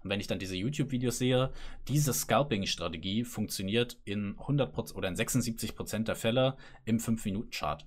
Und 0.03 0.09
wenn 0.09 0.19
ich 0.19 0.27
dann 0.27 0.39
diese 0.39 0.55
YouTube-Videos 0.55 1.17
sehe, 1.17 1.51
diese 1.87 2.13
Scalping-Strategie 2.13 3.23
funktioniert 3.23 3.97
in 4.03 4.35
100% 4.37 4.93
oder 4.93 5.07
in 5.07 5.15
76% 5.15 6.03
der 6.03 6.15
Fälle 6.15 6.57
im 6.85 6.97
5-Minuten-Chart 6.97 7.85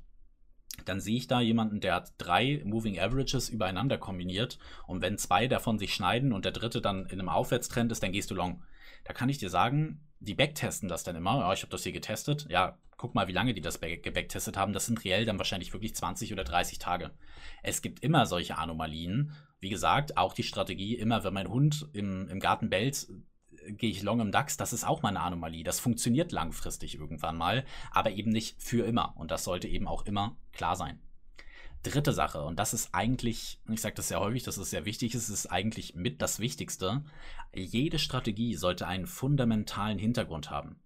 dann 0.85 1.01
sehe 1.01 1.17
ich 1.17 1.27
da 1.27 1.41
jemanden, 1.41 1.81
der 1.81 1.95
hat 1.95 2.15
drei 2.19 2.63
Moving 2.65 2.99
Averages 2.99 3.49
übereinander 3.49 3.99
kombiniert 3.99 4.59
und 4.87 5.03
wenn 5.03 5.19
zwei 5.19 5.49
davon 5.49 5.79
sich 5.79 5.95
schneiden 5.95 6.33
und 6.33 6.45
der 6.45 6.53
dritte 6.53 6.81
dann 6.81 7.07
in 7.07 7.19
einem 7.19 7.29
Aufwärtstrend 7.29 7.93
ist, 7.93 8.03
dann 8.03 8.13
gehst 8.13 8.31
du 8.31 8.35
long. 8.35 8.63
Da 9.05 9.13
kann 9.13 9.29
ich 9.29 9.39
dir 9.39 9.51
sagen, 9.51 10.01
die 10.21 10.35
backtesten 10.35 10.89
das 10.89 11.05
dann 11.05 11.17
immer. 11.17 11.39
Ja, 11.39 11.53
ich 11.53 11.63
habe 11.63 11.71
das 11.71 11.83
hier 11.83 11.93
getestet. 11.93 12.47
Ja, 12.51 12.79
guck 12.97 13.15
mal, 13.15 13.29
wie 13.29 13.33
lange 13.33 13.55
die 13.55 13.61
das 13.61 13.81
gebacktestet 13.81 14.57
haben. 14.57 14.73
Das 14.73 14.87
sind 14.87 15.05
reell 15.05 15.25
dann 15.25 15.39
wahrscheinlich 15.39 15.73
wirklich 15.73 15.95
20 15.95 16.33
oder 16.33 16.45
30 16.45 16.79
Tage. 16.79 17.13
Es 17.63 17.81
gibt 17.81 18.03
immer 18.03 18.27
solche 18.27 18.59
Anomalien. 18.59 19.33
Wie 19.61 19.71
gesagt, 19.71 20.17
auch 20.17 20.35
die 20.35 20.43
Strategie, 20.43 20.97
immer 20.97 21.25
wenn 21.25 21.35
mein 21.35 21.49
Hund 21.49 21.89
im, 21.93 22.29
im 22.29 22.41
Garten 22.41 22.71
bellt, 22.71 23.07
gehe 23.77 23.91
ich 23.91 24.03
long 24.03 24.21
im 24.21 24.33
DAX, 24.33 24.57
das 24.57 24.73
ist 24.73 24.85
auch 24.85 25.03
mal 25.03 25.11
eine 25.11 25.21
Anomalie. 25.21 25.65
Das 25.65 25.81
funktioniert 25.81 26.33
langfristig 26.33 26.97
irgendwann 26.97 27.37
mal, 27.37 27.65
aber 27.91 28.11
eben 28.11 28.31
nicht 28.31 28.63
für 28.63 28.85
immer. 28.85 29.15
Und 29.17 29.31
das 29.31 29.45
sollte 29.45 29.69
eben 29.69 29.87
auch 29.87 30.07
immer 30.07 30.37
klar 30.53 30.77
sein. 30.77 31.01
Dritte 31.85 32.13
Sache, 32.13 32.43
und 32.43 32.59
das 32.59 32.75
ist 32.75 32.93
eigentlich, 32.93 33.61
ich 33.71 33.81
sage 33.81 33.95
das 33.95 34.09
sehr 34.09 34.19
häufig, 34.19 34.43
dass 34.43 34.57
es 34.57 34.71
sehr 34.71 34.85
wichtig 34.85 35.15
ist, 35.15 35.29
ist 35.29 35.47
eigentlich 35.47 35.95
mit 35.95 36.21
das 36.21 36.41
Wichtigste. 36.41 37.05
Jede 37.55 38.01
Strategie 38.01 38.57
sollte 38.57 38.89
einen 38.89 39.07
fundamentalen 39.07 39.99
Hintergrund 39.99 40.51
haben. 40.51 40.81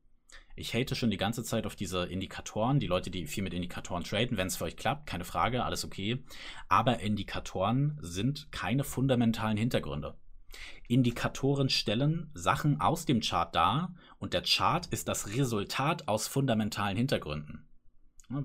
Ich 0.55 0.75
hate 0.75 0.95
schon 0.95 1.11
die 1.11 1.17
ganze 1.17 1.45
Zeit 1.45 1.67
auf 1.67 1.77
diese 1.77 2.05
Indikatoren, 2.05 2.79
die 2.79 2.87
Leute, 2.87 3.11
die 3.11 3.27
viel 3.27 3.43
mit 3.43 3.55
Indikatoren 3.55 4.05
traden. 4.05 4.37
Wenn 4.37 4.49
es 4.49 4.57
für 4.57 4.65
euch 4.65 4.77
klappt, 4.77 5.07
keine 5.07 5.25
Frage, 5.25 5.65
alles 5.65 5.85
okay. 5.85 6.23
Aber 6.69 7.01
Indikatoren 7.01 7.99
sind 8.03 8.53
keine 8.53 8.85
fundamentalen 8.85 9.57
Hintergründe. 9.57 10.15
Indikatoren 10.89 11.69
stellen 11.69 12.31
Sachen 12.35 12.81
aus 12.81 13.07
dem 13.07 13.21
Chart 13.21 13.55
dar 13.55 13.95
und 14.19 14.35
der 14.35 14.43
Chart 14.43 14.87
ist 14.87 15.09
das 15.09 15.29
Resultat 15.29 16.09
aus 16.09 16.29
fundamentalen 16.29 16.97
Hintergründen. 16.97 17.69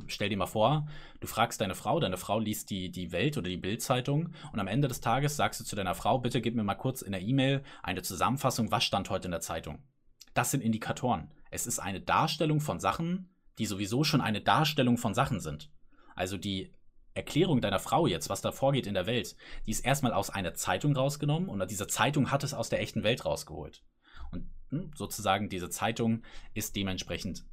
Stell 0.07 0.29
dir 0.29 0.37
mal 0.37 0.47
vor, 0.47 0.87
du 1.19 1.27
fragst 1.27 1.61
deine 1.61 1.75
Frau, 1.75 1.99
deine 1.99 2.17
Frau 2.17 2.39
liest 2.39 2.69
die, 2.69 2.91
die 2.91 3.11
Welt 3.11 3.37
oder 3.37 3.49
die 3.49 3.57
Bildzeitung 3.57 4.33
und 4.51 4.59
am 4.59 4.67
Ende 4.67 4.87
des 4.87 5.01
Tages 5.01 5.37
sagst 5.37 5.59
du 5.59 5.63
zu 5.63 5.75
deiner 5.75 5.95
Frau, 5.95 6.19
bitte 6.19 6.41
gib 6.41 6.55
mir 6.55 6.63
mal 6.63 6.75
kurz 6.75 7.01
in 7.01 7.11
der 7.11 7.21
E-Mail 7.21 7.63
eine 7.83 8.01
Zusammenfassung, 8.01 8.71
was 8.71 8.83
stand 8.83 9.09
heute 9.09 9.27
in 9.27 9.31
der 9.31 9.41
Zeitung. 9.41 9.83
Das 10.33 10.51
sind 10.51 10.61
Indikatoren. 10.61 11.31
Es 11.51 11.67
ist 11.67 11.79
eine 11.79 12.01
Darstellung 12.01 12.59
von 12.59 12.79
Sachen, 12.79 13.33
die 13.57 13.65
sowieso 13.65 14.03
schon 14.03 14.21
eine 14.21 14.41
Darstellung 14.41 14.97
von 14.97 15.13
Sachen 15.13 15.39
sind. 15.39 15.71
Also 16.15 16.37
die 16.37 16.73
Erklärung 17.17 17.59
deiner 17.59 17.79
Frau 17.79 18.07
jetzt, 18.07 18.29
was 18.29 18.41
da 18.41 18.51
vorgeht 18.51 18.87
in 18.87 18.93
der 18.93 19.05
Welt, 19.07 19.35
die 19.65 19.71
ist 19.71 19.85
erstmal 19.85 20.13
aus 20.13 20.29
einer 20.29 20.53
Zeitung 20.53 20.95
rausgenommen 20.95 21.49
und 21.49 21.69
diese 21.69 21.87
Zeitung 21.87 22.31
hat 22.31 22.43
es 22.43 22.53
aus 22.53 22.69
der 22.69 22.81
echten 22.81 23.03
Welt 23.03 23.25
rausgeholt. 23.25 23.83
Und 24.31 24.49
hm, 24.69 24.91
sozusagen 24.95 25.49
diese 25.49 25.69
Zeitung 25.69 26.23
ist 26.53 26.75
dementsprechend 26.75 27.43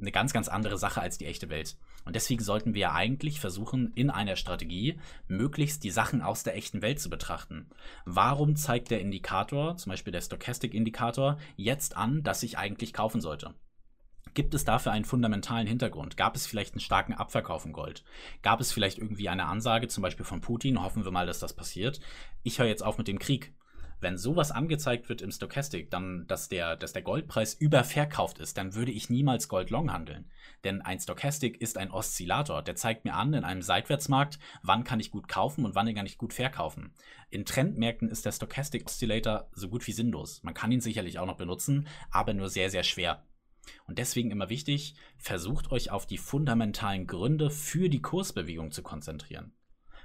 eine 0.00 0.12
ganz, 0.12 0.32
ganz 0.32 0.48
andere 0.48 0.78
Sache 0.78 1.00
als 1.00 1.18
die 1.18 1.26
echte 1.26 1.48
Welt. 1.48 1.76
Und 2.04 2.14
deswegen 2.14 2.42
sollten 2.42 2.74
wir 2.74 2.92
eigentlich 2.92 3.40
versuchen, 3.40 3.92
in 3.94 4.10
einer 4.10 4.36
Strategie 4.36 4.98
möglichst 5.26 5.84
die 5.84 5.90
Sachen 5.90 6.22
aus 6.22 6.42
der 6.42 6.56
echten 6.56 6.80
Welt 6.80 7.00
zu 7.00 7.10
betrachten. 7.10 7.68
Warum 8.04 8.56
zeigt 8.56 8.90
der 8.90 9.00
Indikator, 9.00 9.76
zum 9.76 9.90
Beispiel 9.90 10.12
der 10.12 10.20
Stochastic-Indikator, 10.20 11.38
jetzt 11.56 11.96
an, 11.96 12.22
dass 12.22 12.42
ich 12.42 12.56
eigentlich 12.56 12.92
kaufen 12.92 13.20
sollte? 13.20 13.54
Gibt 14.34 14.54
es 14.54 14.64
dafür 14.64 14.92
einen 14.92 15.04
fundamentalen 15.04 15.66
Hintergrund? 15.66 16.16
Gab 16.16 16.36
es 16.36 16.46
vielleicht 16.46 16.74
einen 16.74 16.80
starken 16.80 17.14
Abverkauf 17.14 17.64
im 17.64 17.72
Gold? 17.72 18.04
Gab 18.42 18.60
es 18.60 18.72
vielleicht 18.72 18.98
irgendwie 18.98 19.28
eine 19.28 19.46
Ansage, 19.46 19.88
zum 19.88 20.02
Beispiel 20.02 20.24
von 20.24 20.40
Putin? 20.40 20.82
Hoffen 20.82 21.04
wir 21.04 21.10
mal, 21.10 21.26
dass 21.26 21.40
das 21.40 21.54
passiert. 21.54 22.00
Ich 22.42 22.58
höre 22.58 22.66
jetzt 22.66 22.84
auf 22.84 22.98
mit 22.98 23.08
dem 23.08 23.18
Krieg. 23.18 23.52
Wenn 24.00 24.16
sowas 24.16 24.52
angezeigt 24.52 25.08
wird 25.08 25.22
im 25.22 25.32
Stochastic, 25.32 25.90
dann, 25.90 26.24
dass 26.28 26.48
der, 26.48 26.76
dass 26.76 26.92
der 26.92 27.02
Goldpreis 27.02 27.54
überverkauft 27.54 28.38
ist, 28.38 28.56
dann 28.56 28.76
würde 28.76 28.92
ich 28.92 29.10
niemals 29.10 29.48
Gold 29.48 29.70
long 29.70 29.92
handeln. 29.92 30.30
Denn 30.62 30.82
ein 30.82 31.00
Stochastic 31.00 31.60
ist 31.60 31.76
ein 31.78 31.90
Oszillator. 31.90 32.62
Der 32.62 32.76
zeigt 32.76 33.04
mir 33.04 33.14
an, 33.14 33.34
in 33.34 33.42
einem 33.42 33.62
Seitwärtsmarkt, 33.62 34.38
wann 34.62 34.84
kann 34.84 35.00
ich 35.00 35.10
gut 35.10 35.26
kaufen 35.26 35.64
und 35.64 35.74
wann 35.74 35.92
kann 35.94 36.06
ich 36.06 36.16
gut 36.16 36.32
verkaufen. 36.32 36.94
In 37.30 37.44
Trendmärkten 37.44 38.08
ist 38.08 38.24
der 38.24 38.32
Stochastic 38.32 38.86
Oscillator 38.86 39.48
so 39.52 39.68
gut 39.68 39.84
wie 39.88 39.92
sinnlos. 39.92 40.42
Man 40.44 40.54
kann 40.54 40.70
ihn 40.70 40.80
sicherlich 40.80 41.18
auch 41.18 41.26
noch 41.26 41.36
benutzen, 41.36 41.88
aber 42.12 42.34
nur 42.34 42.48
sehr, 42.50 42.70
sehr 42.70 42.84
schwer. 42.84 43.24
Und 43.86 43.98
deswegen 43.98 44.30
immer 44.30 44.48
wichtig, 44.48 44.94
versucht 45.16 45.70
euch 45.72 45.90
auf 45.90 46.06
die 46.06 46.18
fundamentalen 46.18 47.06
Gründe 47.06 47.50
für 47.50 47.88
die 47.88 48.02
Kursbewegung 48.02 48.70
zu 48.70 48.82
konzentrieren. 48.82 49.52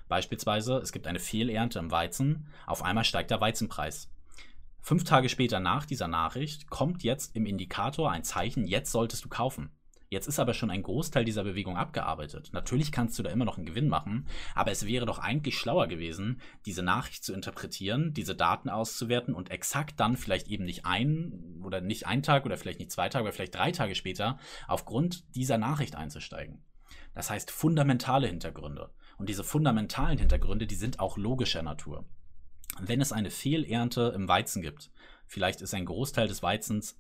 Beispielsweise, 0.08 0.78
es 0.78 0.92
gibt 0.92 1.08
eine 1.08 1.20
Fehlernte 1.20 1.80
im 1.80 1.92
Weizen, 1.92 2.48
auf 2.68 2.84
einmal 2.84 3.04
steigt 3.04 3.32
der 3.32 3.42
Weizenpreis. 3.42 4.10
Fünf 4.82 5.06
Tage 5.06 5.30
später 5.30 5.60
nach 5.60 5.86
dieser 5.86 6.10
Nachricht 6.10 6.70
kommt 6.70 7.04
jetzt 7.04 7.36
im 7.36 7.46
Indikator 7.46 8.12
ein 8.12 8.24
Zeichen, 8.24 8.68
jetzt 8.68 8.92
solltest 8.92 9.24
du 9.24 9.30
kaufen. 9.30 9.72
Jetzt 10.14 10.28
ist 10.28 10.38
aber 10.38 10.54
schon 10.54 10.70
ein 10.70 10.84
Großteil 10.84 11.26
dieser 11.26 11.44
Bewegung 11.44 11.76
abgearbeitet. 11.76 12.52
Natürlich 12.54 12.92
kannst 12.92 13.18
du 13.18 13.24
da 13.24 13.32
immer 13.32 13.46
noch 13.46 13.58
einen 13.58 13.66
Gewinn 13.66 13.90
machen, 13.90 14.28
aber 14.54 14.70
es 14.70 14.86
wäre 14.86 15.08
doch 15.08 15.18
eigentlich 15.18 15.58
schlauer 15.58 15.88
gewesen, 15.88 16.40
diese 16.68 16.84
Nachricht 16.84 17.24
zu 17.24 17.34
interpretieren, 17.34 18.14
diese 18.14 18.36
Daten 18.36 18.70
auszuwerten 18.70 19.34
und 19.34 19.50
exakt 19.50 20.00
dann 20.00 20.16
vielleicht 20.16 20.50
eben 20.50 20.66
nicht 20.66 20.86
ein 20.86 21.60
oder 21.64 21.82
nicht 21.82 22.06
ein 22.06 22.22
Tag 22.22 22.46
oder 22.46 22.58
vielleicht 22.58 22.78
nicht 22.78 22.92
zwei 22.92 23.10
Tage 23.10 23.24
oder 23.24 23.34
vielleicht 23.34 23.56
drei 23.56 23.72
Tage 23.72 23.96
später 23.96 24.38
aufgrund 24.68 25.36
dieser 25.36 25.58
Nachricht 25.58 25.96
einzusteigen. 25.96 26.64
Das 27.16 27.32
heißt 27.32 27.50
fundamentale 27.50 28.28
Hintergründe. 28.28 28.92
Und 29.18 29.30
diese 29.30 29.44
fundamentalen 29.44 30.20
Hintergründe, 30.20 30.68
die 30.68 30.76
sind 30.76 31.00
auch 31.00 31.18
logischer 31.18 31.64
Natur. 31.64 32.06
Wenn 32.80 33.02
es 33.02 33.12
eine 33.12 33.32
Fehlernte 33.32 34.14
im 34.16 34.28
Weizen 34.28 34.62
gibt, 34.62 34.92
vielleicht 35.26 35.62
ist 35.62 35.74
ein 35.74 35.86
Großteil 35.86 36.28
des 36.28 36.44
Weizens 36.44 37.00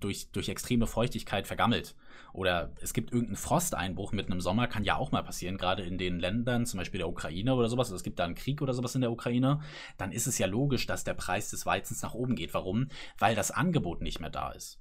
durch, 0.00 0.30
durch 0.32 0.48
extreme 0.48 0.86
Feuchtigkeit 0.86 1.46
vergammelt. 1.46 1.94
Oder 2.32 2.72
es 2.80 2.94
gibt 2.94 3.12
irgendeinen 3.12 3.36
Frosteinbruch 3.36 4.12
mitten 4.12 4.32
im 4.32 4.40
Sommer, 4.40 4.66
kann 4.66 4.84
ja 4.84 4.96
auch 4.96 5.12
mal 5.12 5.22
passieren, 5.22 5.56
gerade 5.56 5.82
in 5.82 5.98
den 5.98 6.18
Ländern, 6.18 6.66
zum 6.66 6.78
Beispiel 6.78 6.98
der 6.98 7.08
Ukraine 7.08 7.54
oder 7.54 7.68
sowas, 7.68 7.88
also 7.88 7.96
es 7.96 8.02
gibt 8.02 8.18
da 8.18 8.24
einen 8.24 8.34
Krieg 8.34 8.60
oder 8.60 8.74
sowas 8.74 8.94
in 8.94 9.02
der 9.02 9.12
Ukraine, 9.12 9.60
dann 9.98 10.10
ist 10.10 10.26
es 10.26 10.38
ja 10.38 10.46
logisch, 10.46 10.86
dass 10.86 11.04
der 11.04 11.14
Preis 11.14 11.50
des 11.50 11.64
Weizens 11.66 12.02
nach 12.02 12.14
oben 12.14 12.34
geht. 12.34 12.54
Warum? 12.54 12.88
Weil 13.18 13.34
das 13.34 13.50
Angebot 13.50 14.02
nicht 14.02 14.20
mehr 14.20 14.30
da 14.30 14.50
ist. 14.50 14.80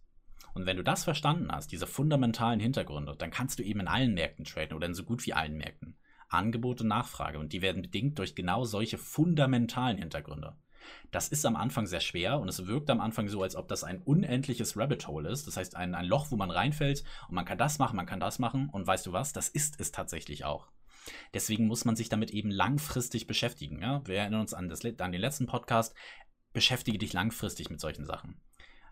Und 0.54 0.66
wenn 0.66 0.78
du 0.78 0.84
das 0.84 1.04
verstanden 1.04 1.52
hast, 1.52 1.72
diese 1.72 1.88
fundamentalen 1.88 2.60
Hintergründe, 2.60 3.16
dann 3.18 3.32
kannst 3.32 3.60
du 3.60 3.64
eben 3.64 3.82
in 3.82 3.88
allen 3.88 4.14
Märkten 4.14 4.46
traden 4.46 4.76
oder 4.76 4.88
in 4.88 4.94
so 4.94 5.04
gut 5.04 5.26
wie 5.26 5.34
allen 5.34 5.58
Märkten. 5.58 5.98
Angebot 6.30 6.82
und 6.82 6.88
Nachfrage 6.88 7.40
und 7.40 7.54
die 7.54 7.62
werden 7.62 7.82
bedingt 7.82 8.18
durch 8.18 8.36
genau 8.36 8.64
solche 8.64 8.98
fundamentalen 8.98 9.98
Hintergründe. 9.98 10.56
Das 11.12 11.28
ist 11.28 11.46
am 11.46 11.56
Anfang 11.56 11.86
sehr 11.86 12.00
schwer 12.00 12.40
und 12.40 12.48
es 12.48 12.66
wirkt 12.68 12.90
am 12.90 13.02
Anfang 13.02 13.28
so, 13.28 13.42
als 13.42 13.56
ob 13.56 13.68
das 13.68 13.84
ein 13.84 14.02
unendliches 14.02 14.78
Rabbit 14.78 15.08
Hole 15.08 15.30
ist. 15.30 15.48
Das 15.48 15.58
heißt, 15.58 15.76
ein, 15.76 15.96
ein 15.96 16.06
Loch, 16.06 16.32
wo 16.32 16.36
man 16.36 16.52
reinfällt 16.52 17.04
und 17.28 17.36
man 17.36 17.46
kann 17.46 17.58
das 17.58 17.80
machen, 17.80 17.96
man 17.96 18.06
kann 18.06 18.20
das 18.20 18.40
machen 18.40 18.70
und 18.70 18.86
weißt 18.88 19.06
du 19.06 19.14
was, 19.14 19.34
das 19.34 19.50
ist 19.50 19.80
es 19.80 19.92
tatsächlich 19.92 20.46
auch. 20.46 20.68
Deswegen 21.34 21.68
muss 21.68 21.86
man 21.86 21.96
sich 21.96 22.10
damit 22.10 22.32
eben 22.32 22.50
langfristig 22.50 23.28
beschäftigen. 23.28 23.82
Ja? 23.82 24.02
Wir 24.06 24.20
erinnern 24.20 24.42
uns 24.42 24.54
an, 24.54 24.70
das, 24.70 24.86
an 24.86 25.12
den 25.12 25.22
letzten 25.22 25.48
Podcast. 25.48 25.94
Beschäftige 26.54 26.98
dich 26.98 27.14
langfristig 27.14 27.70
mit 27.70 27.82
solchen 27.82 28.06
Sachen. 28.06 28.40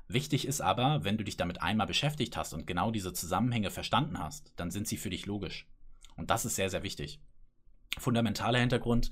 Wichtig 0.08 0.46
ist 0.46 0.60
aber, 0.60 1.06
wenn 1.06 1.18
du 1.18 1.24
dich 1.24 1.38
damit 1.38 1.62
einmal 1.62 1.88
beschäftigt 1.88 2.36
hast 2.36 2.54
und 2.54 2.68
genau 2.68 2.92
diese 2.92 3.14
Zusammenhänge 3.14 3.70
verstanden 3.70 4.20
hast, 4.20 4.52
dann 4.58 4.72
sind 4.72 4.88
sie 4.88 4.98
für 4.98 5.10
dich 5.10 5.26
logisch. 5.26 5.70
Und 6.18 6.30
das 6.30 6.44
ist 6.44 6.56
sehr, 6.56 6.70
sehr 6.70 6.84
wichtig 6.84 7.22
fundamentaler 7.98 8.60
Hintergrund, 8.60 9.10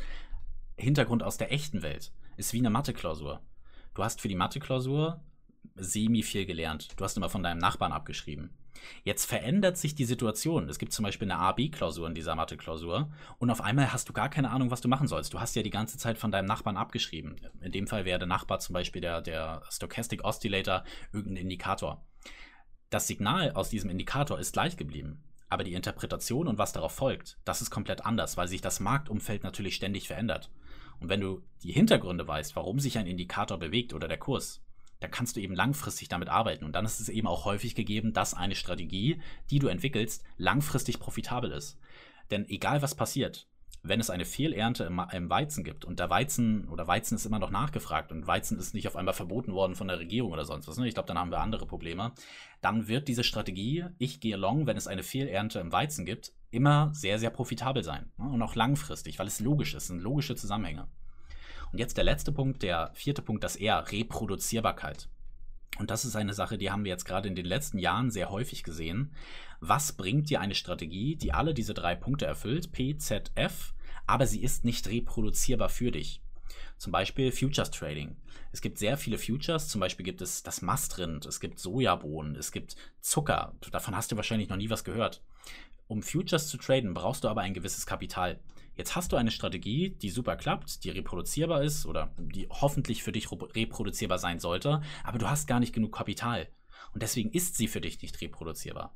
Hintergrund 0.78 1.24
aus 1.24 1.38
der 1.38 1.52
echten 1.52 1.82
Welt, 1.82 2.12
ist 2.39 2.53
wie 2.53 2.60
eine 2.60 2.69
Mathe-Klausur. 2.69 3.41
Du 3.93 4.03
hast 4.03 4.22
für 4.22 4.29
die 4.29 4.36
Mathe-Klausur 4.36 5.22
semi 5.75 6.24
viel 6.24 6.46
gelernt. 6.46 6.88
Du 6.96 7.03
hast 7.03 7.17
immer 7.17 7.29
von 7.29 7.43
deinem 7.43 7.58
Nachbarn 7.60 7.91
abgeschrieben. 7.91 8.58
Jetzt 9.03 9.25
verändert 9.25 9.77
sich 9.77 9.93
die 9.93 10.05
Situation. 10.05 10.69
Es 10.69 10.79
gibt 10.79 10.93
zum 10.93 11.03
Beispiel 11.03 11.29
eine 11.29 11.41
A-B-Klausur 11.41 12.08
in 12.08 12.15
dieser 12.15 12.36
Mathe-Klausur 12.36 13.12
und 13.39 13.50
auf 13.50 13.60
einmal 13.60 13.91
hast 13.91 14.08
du 14.08 14.13
gar 14.13 14.29
keine 14.29 14.51
Ahnung, 14.51 14.72
was 14.72 14.79
du 14.79 14.88
machen 14.88 15.08
sollst. 15.08 15.34
Du 15.34 15.41
hast 15.41 15.53
ja 15.58 15.63
die 15.63 15.69
ganze 15.69 15.98
Zeit 15.98 16.17
von 16.17 16.31
deinem 16.31 16.46
Nachbarn 16.46 16.77
abgeschrieben. 16.77 17.36
In 17.60 17.74
dem 17.74 17.88
Fall 17.88 18.05
wäre 18.05 18.19
der 18.19 18.27
Nachbar 18.27 18.60
zum 18.60 18.74
Beispiel 18.74 19.01
der, 19.01 19.22
der 19.22 19.62
Stochastic 19.69 20.24
Oscillator 20.24 20.86
irgendein 21.12 21.43
Indikator. 21.43 22.05
Das 22.89 23.08
Signal 23.08 23.51
aus 23.51 23.69
diesem 23.69 23.89
Indikator 23.89 24.39
ist 24.39 24.53
gleich 24.53 24.77
geblieben. 24.77 25.29
Aber 25.50 25.63
die 25.63 25.74
Interpretation 25.74 26.48
und 26.48 26.58
was 26.58 26.74
darauf 26.74 26.94
folgt, 26.94 27.38
das 27.44 27.62
ist 27.62 27.72
komplett 27.72 28.06
anders, 28.06 28.38
weil 28.38 28.48
sich 28.48 28.62
das 28.62 28.79
Marktumfeld 28.79 29.44
natürlich 29.44 29.75
ständig 29.75 30.08
verändert. 30.08 30.51
Und 31.00 31.10
wenn 31.10 31.22
du 31.22 31.41
die 31.63 31.72
Hintergründe 31.72 32.27
weißt, 32.27 32.56
warum 32.56 32.79
sich 32.79 32.98
ein 32.98 33.08
Indikator 33.08 33.58
bewegt 33.58 33.94
oder 33.94 34.08
der 34.08 34.18
Kurs, 34.18 34.62
dann 35.00 35.12
kannst 35.12 35.36
du 35.36 35.39
eben 35.39 35.56
langfristig 35.56 36.10
damit 36.10 36.29
arbeiten. 36.29 36.65
Und 36.65 36.74
dann 36.74 36.86
ist 36.86 37.00
es 37.00 37.10
eben 37.10 37.27
auch 37.27 37.46
häufig 37.46 37.74
gegeben, 37.74 38.13
dass 38.13 38.34
eine 38.34 38.56
Strategie, 38.56 39.22
die 39.50 39.60
du 39.60 39.68
entwickelst, 39.68 40.24
langfristig 40.38 41.00
profitabel 41.00 41.51
ist. 41.51 41.79
Denn 42.32 42.48
egal 42.50 42.82
was 42.82 42.96
passiert, 42.96 43.48
wenn 43.82 44.00
es 44.00 44.10
eine 44.10 44.26
Fehlernte 44.26 44.84
im, 44.84 45.02
im, 45.12 45.30
Weizen 45.30 45.64
gibt 45.64 45.86
und 45.86 46.00
der 46.00 46.10
Weizen 46.10 46.68
oder 46.68 46.88
Weizen 46.88 47.16
ist 47.16 47.26
immer 47.26 47.40
noch 47.40 47.52
nachgefragt 47.52 48.12
und 48.12 48.28
Weizen 48.28 48.60
ist 48.60 48.74
nicht 48.74 48.88
auf 48.88 48.96
einmal 48.96 49.14
verboten 49.14 49.54
worden 49.54 49.76
von 49.76 49.88
der 49.88 50.00
Regierung 50.00 50.32
oder 50.32 50.46
sonst 50.46 50.68
was, 50.68 50.78
ne? 50.78 50.88
ich 50.88 50.94
glaube, 50.94 51.08
dann 51.08 51.18
haben 51.18 51.32
wir 51.32 51.40
andere 51.40 51.66
Probleme, 51.66 52.12
dann 52.62 52.88
wird 52.88 53.08
diese 53.08 53.24
Strategie, 53.24 53.86
ich 53.98 54.20
gehe 54.20 54.36
long, 54.36 54.68
wenn 54.68 54.78
es 54.78 54.88
eine 54.88 55.04
Fehlernte 55.04 55.60
im 55.60 55.72
Weizen 55.72 56.06
gibt, 56.06 56.34
immer 56.52 56.90
sehr, 56.94 57.20
sehr 57.20 57.30
profitabel 57.30 57.84
sein 57.84 58.12
ne? 58.18 58.30
und 58.30 58.42
auch 58.42 58.56
langfristig, 58.56 59.18
weil 59.20 59.28
es 59.28 59.40
logisch 59.40 59.74
ist, 59.74 59.88
sind 59.88 60.02
logische 60.02 60.36
Zusammenhänge. 60.36 60.88
Und 61.72 61.80
jetzt 61.80 61.98
der 61.98 62.04
letzte 62.04 62.32
Punkt, 62.32 62.64
der 62.64 62.92
vierte 62.96 63.22
Punkt, 63.22 63.44
das 63.44 63.56
R, 63.56 63.92
Reproduzierbarkeit. 63.92 65.08
Und 65.78 65.92
das 65.92 66.04
ist 66.04 66.16
eine 66.16 66.34
Sache, 66.34 66.58
die 66.58 66.72
haben 66.72 66.84
wir 66.84 66.92
jetzt 66.92 67.06
gerade 67.06 67.28
in 67.28 67.36
den 67.36 67.46
letzten 67.46 67.78
Jahren 67.78 68.12
sehr 68.12 68.30
häufig 68.30 68.64
gesehen. 68.64 69.14
Was 69.62 69.94
bringt 69.94 70.30
dir 70.30 70.42
eine 70.42 70.56
Strategie, 70.56 71.16
die 71.16 71.32
alle 71.32 71.54
diese 71.54 71.74
drei 71.74 71.96
Punkte 71.96 72.26
erfüllt, 72.26 72.72
P, 72.72 72.98
Z, 72.98 73.32
F, 73.36 73.74
aber 74.08 74.28
sie 74.28 74.42
ist 74.42 74.66
nicht 74.66 74.88
reproduzierbar 74.88 75.70
für 75.70 75.92
dich? 75.92 76.22
Zum 76.78 76.92
Beispiel 76.92 77.32
Futures 77.32 77.72
Trading. 77.72 78.16
Es 78.52 78.62
gibt 78.62 78.78
sehr 78.78 78.98
viele 78.98 79.18
Futures, 79.18 79.68
zum 79.68 79.82
Beispiel 79.82 80.06
gibt 80.06 80.22
es 80.22 80.44
das 80.44 80.62
Mastrind, 80.62 81.26
es 81.26 81.40
gibt 81.40 81.60
Sojabohnen, 81.60 82.36
es 82.36 82.52
gibt 82.52 82.76
Zucker. 83.02 83.54
Davon 83.72 83.96
hast 83.96 84.12
du 84.12 84.16
wahrscheinlich 84.16 84.50
noch 84.50 84.58
nie 84.58 84.70
was 84.70 84.84
gehört. 84.84 85.22
Um 85.88 86.02
Futures 86.02 86.48
zu 86.48 86.58
traden, 86.58 86.94
brauchst 86.94 87.24
du 87.24 87.28
aber 87.28 87.42
ein 87.42 87.54
gewisses 87.54 87.86
Kapital. 87.86 88.40
Jetzt 88.80 88.96
hast 88.96 89.12
du 89.12 89.18
eine 89.18 89.30
Strategie, 89.30 89.90
die 89.90 90.10
super 90.10 90.38
klappt, 90.38 90.86
die 90.86 90.90
reproduzierbar 90.90 91.64
ist 91.64 91.86
oder 91.86 92.14
die 92.18 92.48
hoffentlich 92.48 93.04
für 93.04 93.12
dich 93.12 93.30
reproduzierbar 93.30 94.18
sein 94.20 94.40
sollte, 94.40 94.82
aber 95.04 95.18
du 95.18 95.30
hast 95.30 95.48
gar 95.48 95.60
nicht 95.60 95.74
genug 95.74 95.94
Kapital. 95.94 96.48
Und 96.94 97.04
deswegen 97.04 97.30
ist 97.30 97.58
sie 97.58 97.68
für 97.68 97.82
dich 97.82 98.02
nicht 98.02 98.22
reproduzierbar. 98.22 98.96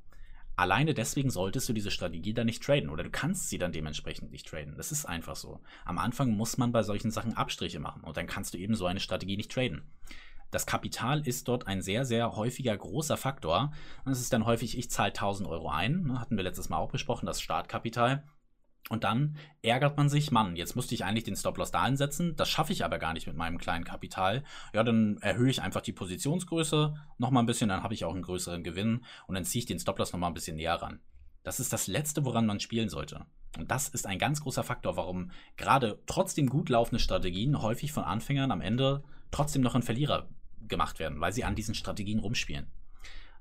Alleine 0.56 0.94
deswegen 0.94 1.30
solltest 1.30 1.68
du 1.68 1.74
diese 1.74 1.92
Strategie 1.92 2.34
dann 2.34 2.46
nicht 2.46 2.64
traden 2.64 2.90
oder 2.90 3.04
du 3.04 3.10
kannst 3.10 3.50
sie 3.50 3.58
dann 3.58 3.74
dementsprechend 3.74 4.32
nicht 4.32 4.48
traden. 4.48 4.78
Das 4.78 4.94
ist 4.94 5.04
einfach 5.04 5.36
so. 5.36 5.60
Am 5.84 5.98
Anfang 5.98 6.32
muss 6.32 6.58
man 6.58 6.72
bei 6.72 6.84
solchen 6.84 7.12
Sachen 7.12 7.34
Abstriche 7.34 7.82
machen 7.82 8.06
und 8.06 8.16
dann 8.16 8.26
kannst 8.26 8.54
du 8.54 8.58
eben 8.60 8.76
so 8.76 8.86
eine 8.86 9.02
Strategie 9.02 9.36
nicht 9.36 9.52
traden. 9.52 9.82
Das 10.50 10.66
Kapital 10.66 11.28
ist 11.28 11.50
dort 11.50 11.68
ein 11.68 11.82
sehr, 11.82 12.06
sehr 12.06 12.38
häufiger 12.38 12.78
großer 12.78 13.18
Faktor. 13.18 13.74
Und 14.06 14.14
es 14.14 14.22
ist 14.22 14.32
dann 14.32 14.46
häufig, 14.46 14.78
ich 14.78 14.90
zahle 14.90 15.10
1000 15.10 15.50
Euro 15.50 15.68
ein, 15.68 16.04
ne, 16.04 16.22
hatten 16.22 16.38
wir 16.38 16.44
letztes 16.46 16.70
Mal 16.70 16.78
auch 16.78 16.92
besprochen, 16.92 17.26
das 17.26 17.42
Startkapital. 17.42 18.24
Und 18.90 19.06
dann 19.06 19.38
ärgert 19.62 19.96
man 19.98 20.10
sich, 20.10 20.32
Mann, 20.32 20.56
jetzt 20.56 20.76
müsste 20.76 20.94
ich 20.94 21.06
eigentlich 21.06 21.24
den 21.24 21.38
Stop-Loss 21.38 21.72
da 21.72 21.82
einsetzen, 21.82 22.36
das 22.36 22.50
schaffe 22.50 22.74
ich 22.74 22.84
aber 22.84 23.00
gar 23.00 23.14
nicht 23.14 23.28
mit 23.28 23.38
meinem 23.38 23.58
kleinen 23.58 23.86
Kapital. 23.86 24.44
Ja, 24.74 24.84
dann 24.84 25.18
erhöhe 25.22 25.50
ich 25.50 25.62
einfach 25.62 25.82
die 25.82 25.94
Positionsgröße 25.94 26.94
nochmal 27.18 27.44
ein 27.44 27.48
bisschen, 27.48 27.70
dann 27.70 27.84
habe 27.84 27.94
ich 27.94 28.04
auch 28.04 28.14
einen 28.14 28.24
größeren 28.24 28.64
Gewinn 28.64 29.06
und 29.28 29.36
dann 29.36 29.46
ziehe 29.46 29.62
ich 29.62 29.66
den 29.66 29.80
Stop-Loss 29.80 30.12
nochmal 30.12 30.32
ein 30.32 30.36
bisschen 30.36 30.58
näher 30.58 30.76
ran. 30.76 31.00
Das 31.44 31.60
ist 31.60 31.74
das 31.74 31.88
Letzte, 31.88 32.26
woran 32.26 32.46
man 32.46 32.60
spielen 32.60 32.90
sollte. 32.90 33.26
Und 33.58 33.70
das 33.70 33.88
ist 33.88 34.08
ein 34.08 34.20
ganz 34.20 34.42
großer 34.42 34.64
Faktor, 34.64 34.98
warum 34.98 35.32
gerade 35.58 36.02
trotzdem 36.06 36.50
gut 36.50 36.70
laufende 36.70 37.00
Strategien 37.00 37.62
häufig 37.62 37.92
von 37.92 38.04
Anfängern 38.04 38.52
am 38.52 38.62
Ende 38.62 39.04
trotzdem 39.32 39.62
noch 39.62 39.76
ein 39.76 39.84
Verlierer 39.84 40.30
gemacht 40.68 41.00
werden, 41.00 41.20
weil 41.22 41.34
sie 41.34 41.44
an 41.44 41.56
diesen 41.56 41.76
Strategien 41.76 42.20
rumspielen. 42.20 42.68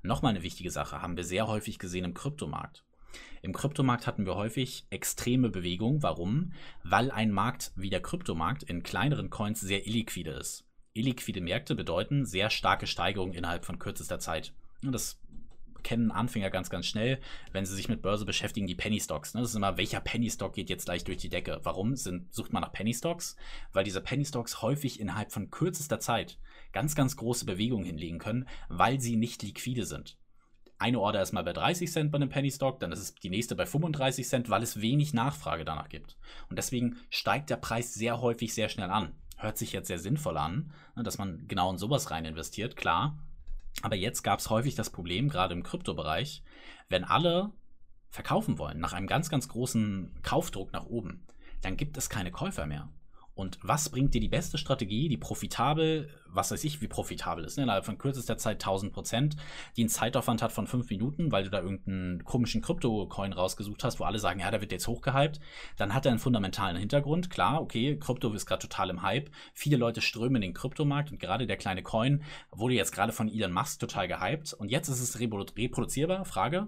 Nochmal 0.03 0.31
eine 0.31 0.43
wichtige 0.43 0.69
Sache 0.69 1.01
haben 1.01 1.17
wir 1.17 1.23
sehr 1.23 1.47
häufig 1.47 1.79
gesehen 1.79 2.05
im 2.05 2.13
Kryptomarkt. 2.13 2.83
Im 3.41 3.53
Kryptomarkt 3.53 4.07
hatten 4.07 4.25
wir 4.25 4.35
häufig 4.35 4.85
extreme 4.89 5.49
Bewegungen. 5.49 6.01
Warum? 6.01 6.53
Weil 6.83 7.11
ein 7.11 7.31
Markt 7.31 7.71
wie 7.75 7.89
der 7.89 8.01
Kryptomarkt 8.01 8.63
in 8.63 8.83
kleineren 8.83 9.29
Coins 9.29 9.59
sehr 9.61 9.85
illiquide 9.85 10.31
ist. 10.31 10.65
Illiquide 10.93 11.41
Märkte 11.41 11.75
bedeuten 11.75 12.25
sehr 12.25 12.49
starke 12.49 12.87
Steigerungen 12.87 13.33
innerhalb 13.33 13.65
von 13.65 13.79
kürzester 13.79 14.19
Zeit. 14.19 14.53
Das 14.81 15.19
kennen 15.83 16.11
Anfänger 16.11 16.49
ganz, 16.49 16.69
ganz 16.69 16.85
schnell, 16.85 17.19
wenn 17.51 17.65
sie 17.65 17.75
sich 17.75 17.89
mit 17.89 18.01
Börse 18.01 18.25
beschäftigen, 18.25 18.67
die 18.67 18.75
Penny 18.75 18.99
Stocks. 18.99 19.33
Ne? 19.33 19.41
Das 19.41 19.49
ist 19.49 19.55
immer, 19.55 19.77
welcher 19.77 19.99
Penny 19.99 20.29
Stock 20.29 20.53
geht 20.53 20.69
jetzt 20.69 20.85
gleich 20.85 21.03
durch 21.03 21.17
die 21.17 21.29
Decke? 21.29 21.59
Warum 21.63 21.95
sind, 21.95 22.33
sucht 22.33 22.53
man 22.53 22.61
nach 22.61 22.71
Penny 22.71 22.93
Stocks? 22.93 23.35
Weil 23.73 23.83
diese 23.83 24.01
Penny 24.01 24.25
Stocks 24.25 24.61
häufig 24.61 24.99
innerhalb 24.99 25.31
von 25.31 25.51
kürzester 25.51 25.99
Zeit 25.99 26.39
ganz, 26.71 26.95
ganz 26.95 27.17
große 27.17 27.45
Bewegungen 27.45 27.85
hinlegen 27.85 28.19
können, 28.19 28.47
weil 28.69 28.99
sie 28.99 29.17
nicht 29.17 29.43
liquide 29.43 29.85
sind 29.85 30.17
eine 30.83 30.99
Order 30.99 31.21
ist 31.21 31.31
mal 31.31 31.45
bei 31.45 31.53
30 31.53 31.89
Cent 31.89 32.11
bei 32.11 32.17
einem 32.17 32.27
Penny 32.27 32.51
Stock, 32.51 32.81
dann 32.81 32.91
ist 32.91 32.99
es 32.99 33.15
die 33.15 33.29
nächste 33.29 33.55
bei 33.55 33.65
35 33.65 34.27
Cent, 34.27 34.49
weil 34.49 34.61
es 34.61 34.81
wenig 34.81 35.13
Nachfrage 35.13 35.63
danach 35.63 35.87
gibt. 35.87 36.17
Und 36.49 36.59
deswegen 36.59 36.97
steigt 37.09 37.49
der 37.49 37.55
Preis 37.55 37.93
sehr 37.93 38.19
häufig 38.19 38.53
sehr 38.53 38.67
schnell 38.67 38.91
an. 38.91 39.13
Hört 39.37 39.57
sich 39.57 39.71
jetzt 39.71 39.87
sehr 39.87 39.97
sinnvoll 39.97 40.37
an, 40.37 40.73
ne, 40.97 41.03
dass 41.03 41.17
man 41.17 41.47
genau 41.47 41.71
in 41.71 41.77
sowas 41.77 42.11
rein 42.11 42.25
investiert, 42.25 42.75
klar. 42.75 43.17
Aber 43.81 43.95
jetzt 43.95 44.23
gab 44.23 44.39
es 44.39 44.49
häufig 44.49 44.75
das 44.75 44.89
Problem, 44.89 45.29
gerade 45.29 45.53
im 45.53 45.63
Kryptobereich, 45.63 46.43
wenn 46.89 47.05
alle 47.05 47.51
verkaufen 48.09 48.57
wollen, 48.57 48.79
nach 48.79 48.91
einem 48.91 49.07
ganz, 49.07 49.29
ganz 49.29 49.47
großen 49.47 50.19
Kaufdruck 50.21 50.73
nach 50.73 50.85
oben, 50.85 51.25
dann 51.61 51.77
gibt 51.77 51.95
es 51.95 52.09
keine 52.09 52.31
Käufer 52.31 52.65
mehr. 52.65 52.89
Und 53.35 53.57
was 53.63 53.89
bringt 53.89 54.13
dir 54.13 54.21
die 54.21 54.29
beste 54.29 54.59
Strategie, 54.59 55.09
die 55.09 55.17
profitabel, 55.17 56.09
was 56.27 56.51
weiß 56.51 56.63
ich, 56.65 56.81
wie 56.81 56.87
profitabel 56.87 57.43
ist, 57.43 57.57
ne? 57.57 57.63
innerhalb 57.63 57.83
von 57.83 57.97
kürzester 57.97 58.37
Zeit 58.37 58.57
1000 58.57 58.93
Prozent, 58.93 59.35
die 59.75 59.81
einen 59.81 59.89
Zeitaufwand 59.89 60.43
hat 60.43 60.51
von 60.51 60.67
fünf 60.67 60.89
Minuten, 60.91 61.31
weil 61.31 61.43
du 61.43 61.49
da 61.49 61.61
irgendeinen 61.61 62.23
komischen 62.25 62.61
Krypto-Coin 62.61 63.33
rausgesucht 63.33 63.83
hast, 63.83 63.99
wo 63.99 64.03
alle 64.03 64.19
sagen, 64.19 64.39
ja, 64.39 64.51
der 64.51 64.61
wird 64.61 64.71
jetzt 64.71 64.87
hochgehypt, 64.87 65.39
dann 65.77 65.95
hat 65.95 66.05
er 66.05 66.11
einen 66.11 66.19
fundamentalen 66.19 66.77
Hintergrund. 66.77 67.31
Klar, 67.31 67.59
okay, 67.59 67.97
Krypto 67.97 68.31
ist 68.33 68.45
gerade 68.45 68.61
total 68.61 68.91
im 68.91 69.01
Hype. 69.01 69.31
Viele 69.53 69.77
Leute 69.77 70.01
strömen 70.01 70.35
in 70.35 70.41
den 70.41 70.53
Kryptomarkt 70.53 71.11
und 71.11 71.19
gerade 71.19 71.47
der 71.47 71.57
kleine 71.57 71.81
Coin 71.81 72.23
wurde 72.51 72.75
jetzt 72.75 72.91
gerade 72.91 73.13
von 73.13 73.27
Elon 73.27 73.51
Musk 73.51 73.79
total 73.79 74.07
gehypt. 74.07 74.53
Und 74.53 74.69
jetzt 74.69 74.89
ist 74.89 75.01
es 75.01 75.19
reproduzierbar, 75.19 76.25
Frage. 76.25 76.67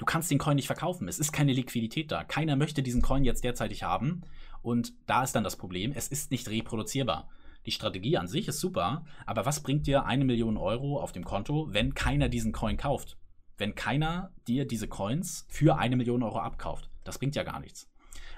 Du 0.00 0.06
kannst 0.06 0.30
den 0.30 0.38
Coin 0.38 0.56
nicht 0.56 0.66
verkaufen. 0.66 1.08
Es 1.08 1.18
ist 1.18 1.30
keine 1.30 1.52
Liquidität 1.52 2.10
da. 2.10 2.24
Keiner 2.24 2.56
möchte 2.56 2.82
diesen 2.82 3.02
Coin 3.02 3.22
jetzt 3.22 3.44
derzeitig 3.44 3.82
haben. 3.82 4.22
Und 4.62 4.92
da 5.06 5.22
ist 5.22 5.34
dann 5.34 5.44
das 5.44 5.56
Problem, 5.56 5.92
es 5.94 6.08
ist 6.08 6.30
nicht 6.30 6.48
reproduzierbar. 6.48 7.28
Die 7.66 7.72
Strategie 7.72 8.16
an 8.16 8.26
sich 8.26 8.48
ist 8.48 8.60
super, 8.60 9.04
aber 9.26 9.44
was 9.44 9.62
bringt 9.62 9.86
dir 9.86 10.06
eine 10.06 10.24
Million 10.24 10.56
Euro 10.56 11.00
auf 11.00 11.12
dem 11.12 11.24
Konto, 11.24 11.68
wenn 11.70 11.94
keiner 11.94 12.28
diesen 12.28 12.52
Coin 12.52 12.76
kauft? 12.76 13.18
Wenn 13.58 13.74
keiner 13.74 14.32
dir 14.48 14.66
diese 14.66 14.88
Coins 14.88 15.46
für 15.48 15.76
eine 15.76 15.96
Million 15.96 16.22
Euro 16.22 16.38
abkauft? 16.38 16.90
Das 17.04 17.18
bringt 17.18 17.36
ja 17.36 17.42
gar 17.42 17.60
nichts. 17.60 17.90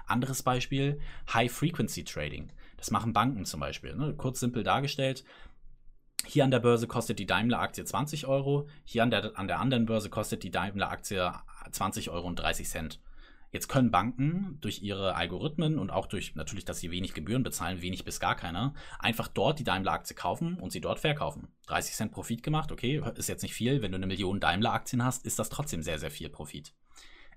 Anderes 0.07 0.43
Beispiel, 0.43 1.01
High-Frequency 1.33 2.03
Trading. 2.05 2.53
Das 2.77 2.91
machen 2.91 3.13
Banken 3.13 3.45
zum 3.45 3.61
Beispiel. 3.61 3.95
Ne? 3.95 4.15
Kurz 4.17 4.41
simpel 4.41 4.65
dargestellt. 4.65 5.25
Hier 6.27 6.45
an 6.45 6.51
der 6.51 6.59
Börse 6.59 6.89
kostet 6.89 7.21
die 7.21 7.27
Daimler-Aktie 7.27 7.85
20 7.85 8.27
Euro. 8.27 8.69
Hier 8.85 9.05
an 9.05 9.11
der, 9.11 9.39
an 9.39 9.47
der 9.47 9.61
anderen 9.61 9.87
Börse 9.87 10.11
kostet 10.11 10.43
die 10.43 10.51
Daimler-Aktie 10.51 11.33
20 11.71 12.11
Euro 12.11 12.27
und 12.27 12.37
30 12.37 12.69
Cent. 12.69 13.01
Jetzt 13.53 13.69
können 13.69 13.91
Banken 13.91 14.57
durch 14.63 14.83
ihre 14.83 15.15
Algorithmen 15.15 15.79
und 15.79 15.91
auch 15.91 16.07
durch 16.07 16.35
natürlich, 16.35 16.65
dass 16.65 16.81
sie 16.81 16.91
wenig 16.91 17.13
Gebühren 17.13 17.43
bezahlen, 17.43 17.83
wenig 17.83 18.03
bis 18.03 18.19
gar 18.19 18.35
keine, 18.35 18.73
einfach 18.99 19.29
dort 19.29 19.59
die 19.59 19.65
Daimler-Aktie 19.65 20.17
kaufen 20.17 20.59
und 20.59 20.73
sie 20.73 20.81
dort 20.81 20.99
verkaufen. 20.99 21.49
30 21.67 21.95
Cent 21.95 22.13
Profit 22.13 22.43
gemacht, 22.43 22.73
okay, 22.73 23.03
ist 23.15 23.29
jetzt 23.29 23.43
nicht 23.43 23.53
viel. 23.53 23.83
Wenn 23.83 23.93
du 23.93 23.97
eine 23.97 24.07
Million 24.07 24.41
Daimler-Aktien 24.41 25.05
hast, 25.05 25.27
ist 25.27 25.39
das 25.39 25.51
trotzdem 25.51 25.83
sehr, 25.83 25.99
sehr 25.99 26.11
viel 26.11 26.31
Profit. 26.31 26.73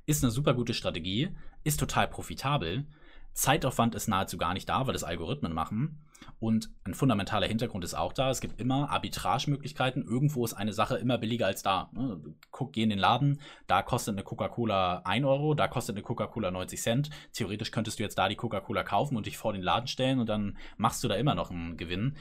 Ist 0.06 0.24
eine 0.24 0.32
super 0.32 0.54
gute 0.54 0.74
Strategie, 0.74 1.36
ist 1.66 1.82
total 1.82 2.08
profitabel. 2.08 2.86
Zeitaufwand 3.36 3.96
ist 3.96 4.08
nahezu 4.08 4.38
gar 4.38 4.54
nicht 4.54 4.68
da, 4.70 4.88
weil 4.88 4.94
das 4.94 5.04
Algorithmen 5.04 5.54
machen. 5.54 6.00
Und 6.40 6.70
ein 6.86 6.94
fundamentaler 6.94 7.48
Hintergrund 7.48 7.84
ist 7.84 7.94
auch 7.94 8.14
da. 8.14 8.30
Es 8.30 8.40
gibt 8.40 8.60
immer 8.62 8.90
Arbitragemöglichkeiten. 8.90 10.06
Irgendwo 10.06 10.46
ist 10.46 10.54
eine 10.54 10.72
Sache 10.72 10.96
immer 10.96 11.18
billiger 11.18 11.46
als 11.46 11.62
da. 11.62 11.90
Ne? 11.94 12.22
Guck, 12.52 12.74
geh 12.74 12.84
in 12.84 12.90
den 12.90 12.98
Laden, 12.98 13.42
da 13.68 13.82
kostet 13.82 14.16
eine 14.16 14.24
Coca-Cola 14.24 15.02
1 15.04 15.26
Euro, 15.26 15.54
da 15.54 15.68
kostet 15.68 15.96
eine 15.96 16.04
Coca-Cola 16.04 16.50
90 16.50 16.82
Cent. 16.82 17.10
Theoretisch 17.34 17.72
könntest 17.72 18.00
du 18.00 18.04
jetzt 18.04 18.18
da 18.18 18.30
die 18.30 18.36
Coca-Cola 18.36 18.84
kaufen 18.84 19.18
und 19.18 19.26
dich 19.26 19.38
vor 19.38 19.52
den 19.52 19.62
Laden 19.62 19.88
stellen 19.88 20.20
und 20.20 20.28
dann 20.28 20.58
machst 20.78 21.04
du 21.04 21.10
da 21.10 21.16
immer 21.16 21.36
noch 21.36 21.52
einen 21.52 21.76
Gewinn. 21.76 22.16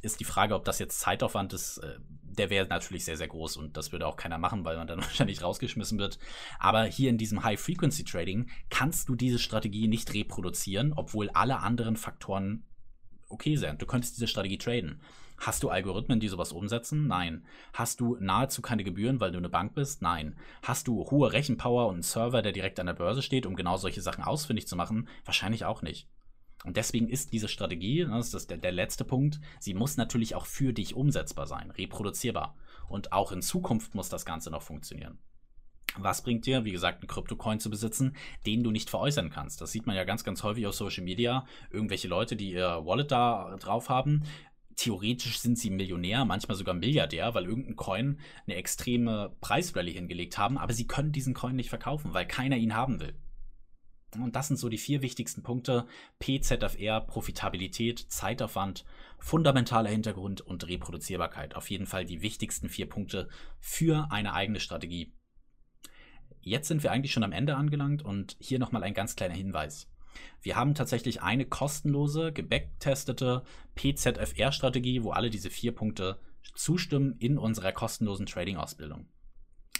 Ist 0.00 0.20
die 0.20 0.24
Frage, 0.24 0.54
ob 0.54 0.64
das 0.64 0.78
jetzt 0.78 1.00
Zeitaufwand 1.00 1.52
ist, 1.52 1.78
äh, 1.78 1.98
der 2.38 2.50
wäre 2.50 2.66
natürlich 2.66 3.04
sehr, 3.04 3.16
sehr 3.16 3.28
groß 3.28 3.56
und 3.56 3.76
das 3.76 3.92
würde 3.92 4.06
auch 4.06 4.16
keiner 4.16 4.38
machen, 4.38 4.64
weil 4.64 4.76
man 4.76 4.86
dann 4.86 5.00
wahrscheinlich 5.02 5.42
rausgeschmissen 5.42 5.98
wird. 5.98 6.18
Aber 6.58 6.84
hier 6.84 7.10
in 7.10 7.18
diesem 7.18 7.44
High-Frequency-Trading 7.44 8.50
kannst 8.70 9.08
du 9.08 9.14
diese 9.14 9.38
Strategie 9.38 9.88
nicht 9.88 10.14
reproduzieren, 10.14 10.92
obwohl 10.94 11.30
alle 11.30 11.58
anderen 11.58 11.96
Faktoren 11.96 12.64
okay 13.28 13.56
sein. 13.56 13.78
Du 13.78 13.86
könntest 13.86 14.16
diese 14.16 14.26
Strategie 14.26 14.58
traden. 14.58 15.00
Hast 15.40 15.62
du 15.62 15.68
Algorithmen, 15.68 16.18
die 16.18 16.28
sowas 16.28 16.52
umsetzen? 16.52 17.06
Nein. 17.06 17.44
Hast 17.72 18.00
du 18.00 18.16
nahezu 18.18 18.60
keine 18.60 18.82
Gebühren, 18.82 19.20
weil 19.20 19.30
du 19.30 19.38
eine 19.38 19.48
Bank 19.48 19.74
bist? 19.74 20.02
Nein. 20.02 20.36
Hast 20.62 20.88
du 20.88 21.08
hohe 21.10 21.32
Rechenpower 21.32 21.86
und 21.86 21.94
einen 21.94 22.02
Server, 22.02 22.42
der 22.42 22.52
direkt 22.52 22.80
an 22.80 22.86
der 22.86 22.94
Börse 22.94 23.22
steht, 23.22 23.46
um 23.46 23.54
genau 23.54 23.76
solche 23.76 24.00
Sachen 24.00 24.24
ausfindig 24.24 24.66
zu 24.66 24.74
machen? 24.74 25.08
Wahrscheinlich 25.24 25.64
auch 25.64 25.80
nicht. 25.82 26.08
Und 26.64 26.76
deswegen 26.76 27.08
ist 27.08 27.32
diese 27.32 27.48
Strategie, 27.48 28.04
ne, 28.04 28.16
das 28.16 28.34
ist 28.34 28.50
der, 28.50 28.58
der 28.58 28.72
letzte 28.72 29.04
Punkt, 29.04 29.40
sie 29.60 29.74
muss 29.74 29.96
natürlich 29.96 30.34
auch 30.34 30.46
für 30.46 30.72
dich 30.72 30.94
umsetzbar 30.94 31.46
sein, 31.46 31.70
reproduzierbar. 31.70 32.56
Und 32.88 33.12
auch 33.12 33.32
in 33.32 33.42
Zukunft 33.42 33.94
muss 33.94 34.08
das 34.08 34.24
Ganze 34.24 34.50
noch 34.50 34.62
funktionieren. 34.62 35.18
Was 35.96 36.22
bringt 36.22 36.46
dir, 36.46 36.64
wie 36.64 36.72
gesagt, 36.72 37.00
einen 37.00 37.08
Kryptocoin 37.08 37.60
zu 37.60 37.70
besitzen, 37.70 38.14
den 38.46 38.62
du 38.62 38.70
nicht 38.70 38.90
veräußern 38.90 39.30
kannst? 39.30 39.60
Das 39.60 39.72
sieht 39.72 39.86
man 39.86 39.96
ja 39.96 40.04
ganz, 40.04 40.22
ganz 40.22 40.42
häufig 40.42 40.66
auf 40.66 40.74
Social 40.74 41.02
Media. 41.02 41.46
Irgendwelche 41.70 42.08
Leute, 42.08 42.36
die 42.36 42.52
ihr 42.52 42.84
Wallet 42.84 43.10
da 43.10 43.56
drauf 43.58 43.88
haben, 43.88 44.22
theoretisch 44.76 45.38
sind 45.40 45.58
sie 45.58 45.70
Millionär, 45.70 46.24
manchmal 46.24 46.56
sogar 46.56 46.74
Milliardär, 46.74 47.34
weil 47.34 47.46
irgendein 47.46 47.76
Coin 47.76 48.20
eine 48.46 48.56
extreme 48.56 49.34
Preisrallye 49.40 49.92
hingelegt 49.92 50.38
haben, 50.38 50.56
aber 50.56 50.72
sie 50.72 50.86
können 50.86 51.12
diesen 51.12 51.34
Coin 51.34 51.56
nicht 51.56 51.68
verkaufen, 51.68 52.14
weil 52.14 52.26
keiner 52.26 52.56
ihn 52.56 52.74
haben 52.74 53.00
will. 53.00 53.14
Und 54.14 54.36
das 54.36 54.48
sind 54.48 54.56
so 54.56 54.68
die 54.68 54.78
vier 54.78 55.02
wichtigsten 55.02 55.42
Punkte. 55.42 55.86
PZFR, 56.18 57.00
Profitabilität, 57.00 57.98
Zeitaufwand, 58.08 58.84
fundamentaler 59.18 59.90
Hintergrund 59.90 60.40
und 60.40 60.66
Reproduzierbarkeit. 60.66 61.54
Auf 61.54 61.70
jeden 61.70 61.86
Fall 61.86 62.04
die 62.04 62.22
wichtigsten 62.22 62.68
vier 62.68 62.88
Punkte 62.88 63.28
für 63.60 64.08
eine 64.10 64.32
eigene 64.32 64.60
Strategie 64.60 65.12
jetzt 66.48 66.68
sind 66.68 66.82
wir 66.82 66.92
eigentlich 66.92 67.12
schon 67.12 67.24
am 67.24 67.32
Ende 67.32 67.56
angelangt 67.56 68.04
und 68.04 68.36
hier 68.40 68.58
nochmal 68.58 68.82
ein 68.82 68.94
ganz 68.94 69.16
kleiner 69.16 69.34
Hinweis. 69.34 69.88
Wir 70.42 70.56
haben 70.56 70.74
tatsächlich 70.74 71.22
eine 71.22 71.44
kostenlose, 71.44 72.32
gebacktestete 72.32 73.44
PZFR-Strategie, 73.76 75.04
wo 75.04 75.10
alle 75.10 75.30
diese 75.30 75.50
vier 75.50 75.72
Punkte 75.72 76.18
zustimmen 76.54 77.14
in 77.18 77.38
unserer 77.38 77.72
kostenlosen 77.72 78.26
Trading-Ausbildung. 78.26 79.06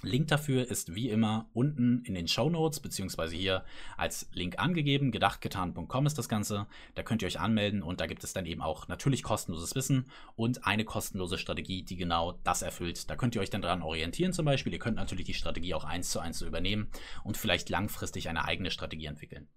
Link 0.03 0.29
dafür 0.29 0.69
ist 0.69 0.95
wie 0.95 1.11
immer 1.11 1.49
unten 1.53 2.03
in 2.05 2.15
den 2.15 2.29
Show 2.29 2.49
Notes, 2.49 2.81
beziehungsweise 2.81 3.37
hier 3.37 3.65
als 3.97 4.29
Link 4.33 4.59
angegeben. 4.59 5.11
Gedachtgetan.com 5.11 6.07
ist 6.07 6.19
das 6.19 6.29
Ganze. 6.29 6.67
Da 6.95 7.03
könnt 7.03 7.23
ihr 7.23 7.27
euch 7.27 7.41
anmelden 7.41 7.83
und 7.83 8.01
da 8.01 8.07
gibt 8.07 8.25
es 8.25 8.33
dann 8.33 8.47
eben 8.47 8.63
auch 8.63 8.89
natürlich 8.89 9.23
kostenloses 9.23 9.75
Wissen 9.75 10.11
und 10.37 10.67
eine 10.67 10.85
kostenlose 10.85 11.39
Strategie, 11.39 11.83
die 11.83 11.97
genau 11.97 12.39
das 12.45 12.63
erfüllt. 12.63 13.11
Da 13.11 13.17
könnt 13.17 13.35
ihr 13.35 13.41
euch 13.41 13.51
dann 13.51 13.63
dran 13.63 13.83
orientieren 13.83 14.33
zum 14.33 14.45
Beispiel. 14.45 14.73
Ihr 14.73 14.79
könnt 14.79 14.97
natürlich 14.97 15.27
die 15.27 15.35
Strategie 15.35 15.75
auch 15.75 15.85
eins 15.85 16.11
zu 16.11 16.21
eins 16.21 16.41
übernehmen 16.43 16.89
und 17.25 17.37
vielleicht 17.37 17.69
langfristig 17.69 18.29
eine 18.29 18.45
eigene 18.45 18.71
Strategie 18.71 19.07
entwickeln. 19.07 19.49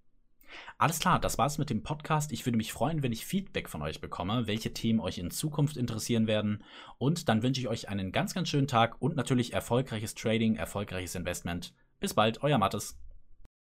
Alles 0.78 1.00
klar, 1.00 1.20
das 1.20 1.38
war's 1.38 1.58
mit 1.58 1.70
dem 1.70 1.84
Podcast. 1.84 2.32
Ich 2.32 2.46
würde 2.46 2.58
mich 2.58 2.74
freuen, 2.74 3.04
wenn 3.04 3.12
ich 3.12 3.26
Feedback 3.26 3.70
von 3.70 3.82
euch 3.82 4.02
bekomme, 4.02 4.48
welche 4.48 4.74
Themen 4.74 5.00
euch 5.00 5.18
in 5.18 5.32
Zukunft 5.32 5.78
interessieren 5.78 6.28
werden. 6.28 6.64
Und 6.98 7.30
dann 7.30 7.44
wünsche 7.44 7.62
ich 7.62 7.68
euch 7.68 7.90
einen 7.90 8.12
ganz, 8.12 8.34
ganz 8.34 8.50
schönen 8.50 8.68
Tag 8.68 9.02
und 9.02 9.16
natürlich 9.16 9.54
erfolgreiches 9.54 10.16
Trading, 10.16 10.56
erfolgreiches 10.56 11.16
Investment. 11.16 11.74
Bis 12.00 12.14
bald, 12.14 12.42
euer 12.44 12.58
Mattes. 12.58 12.98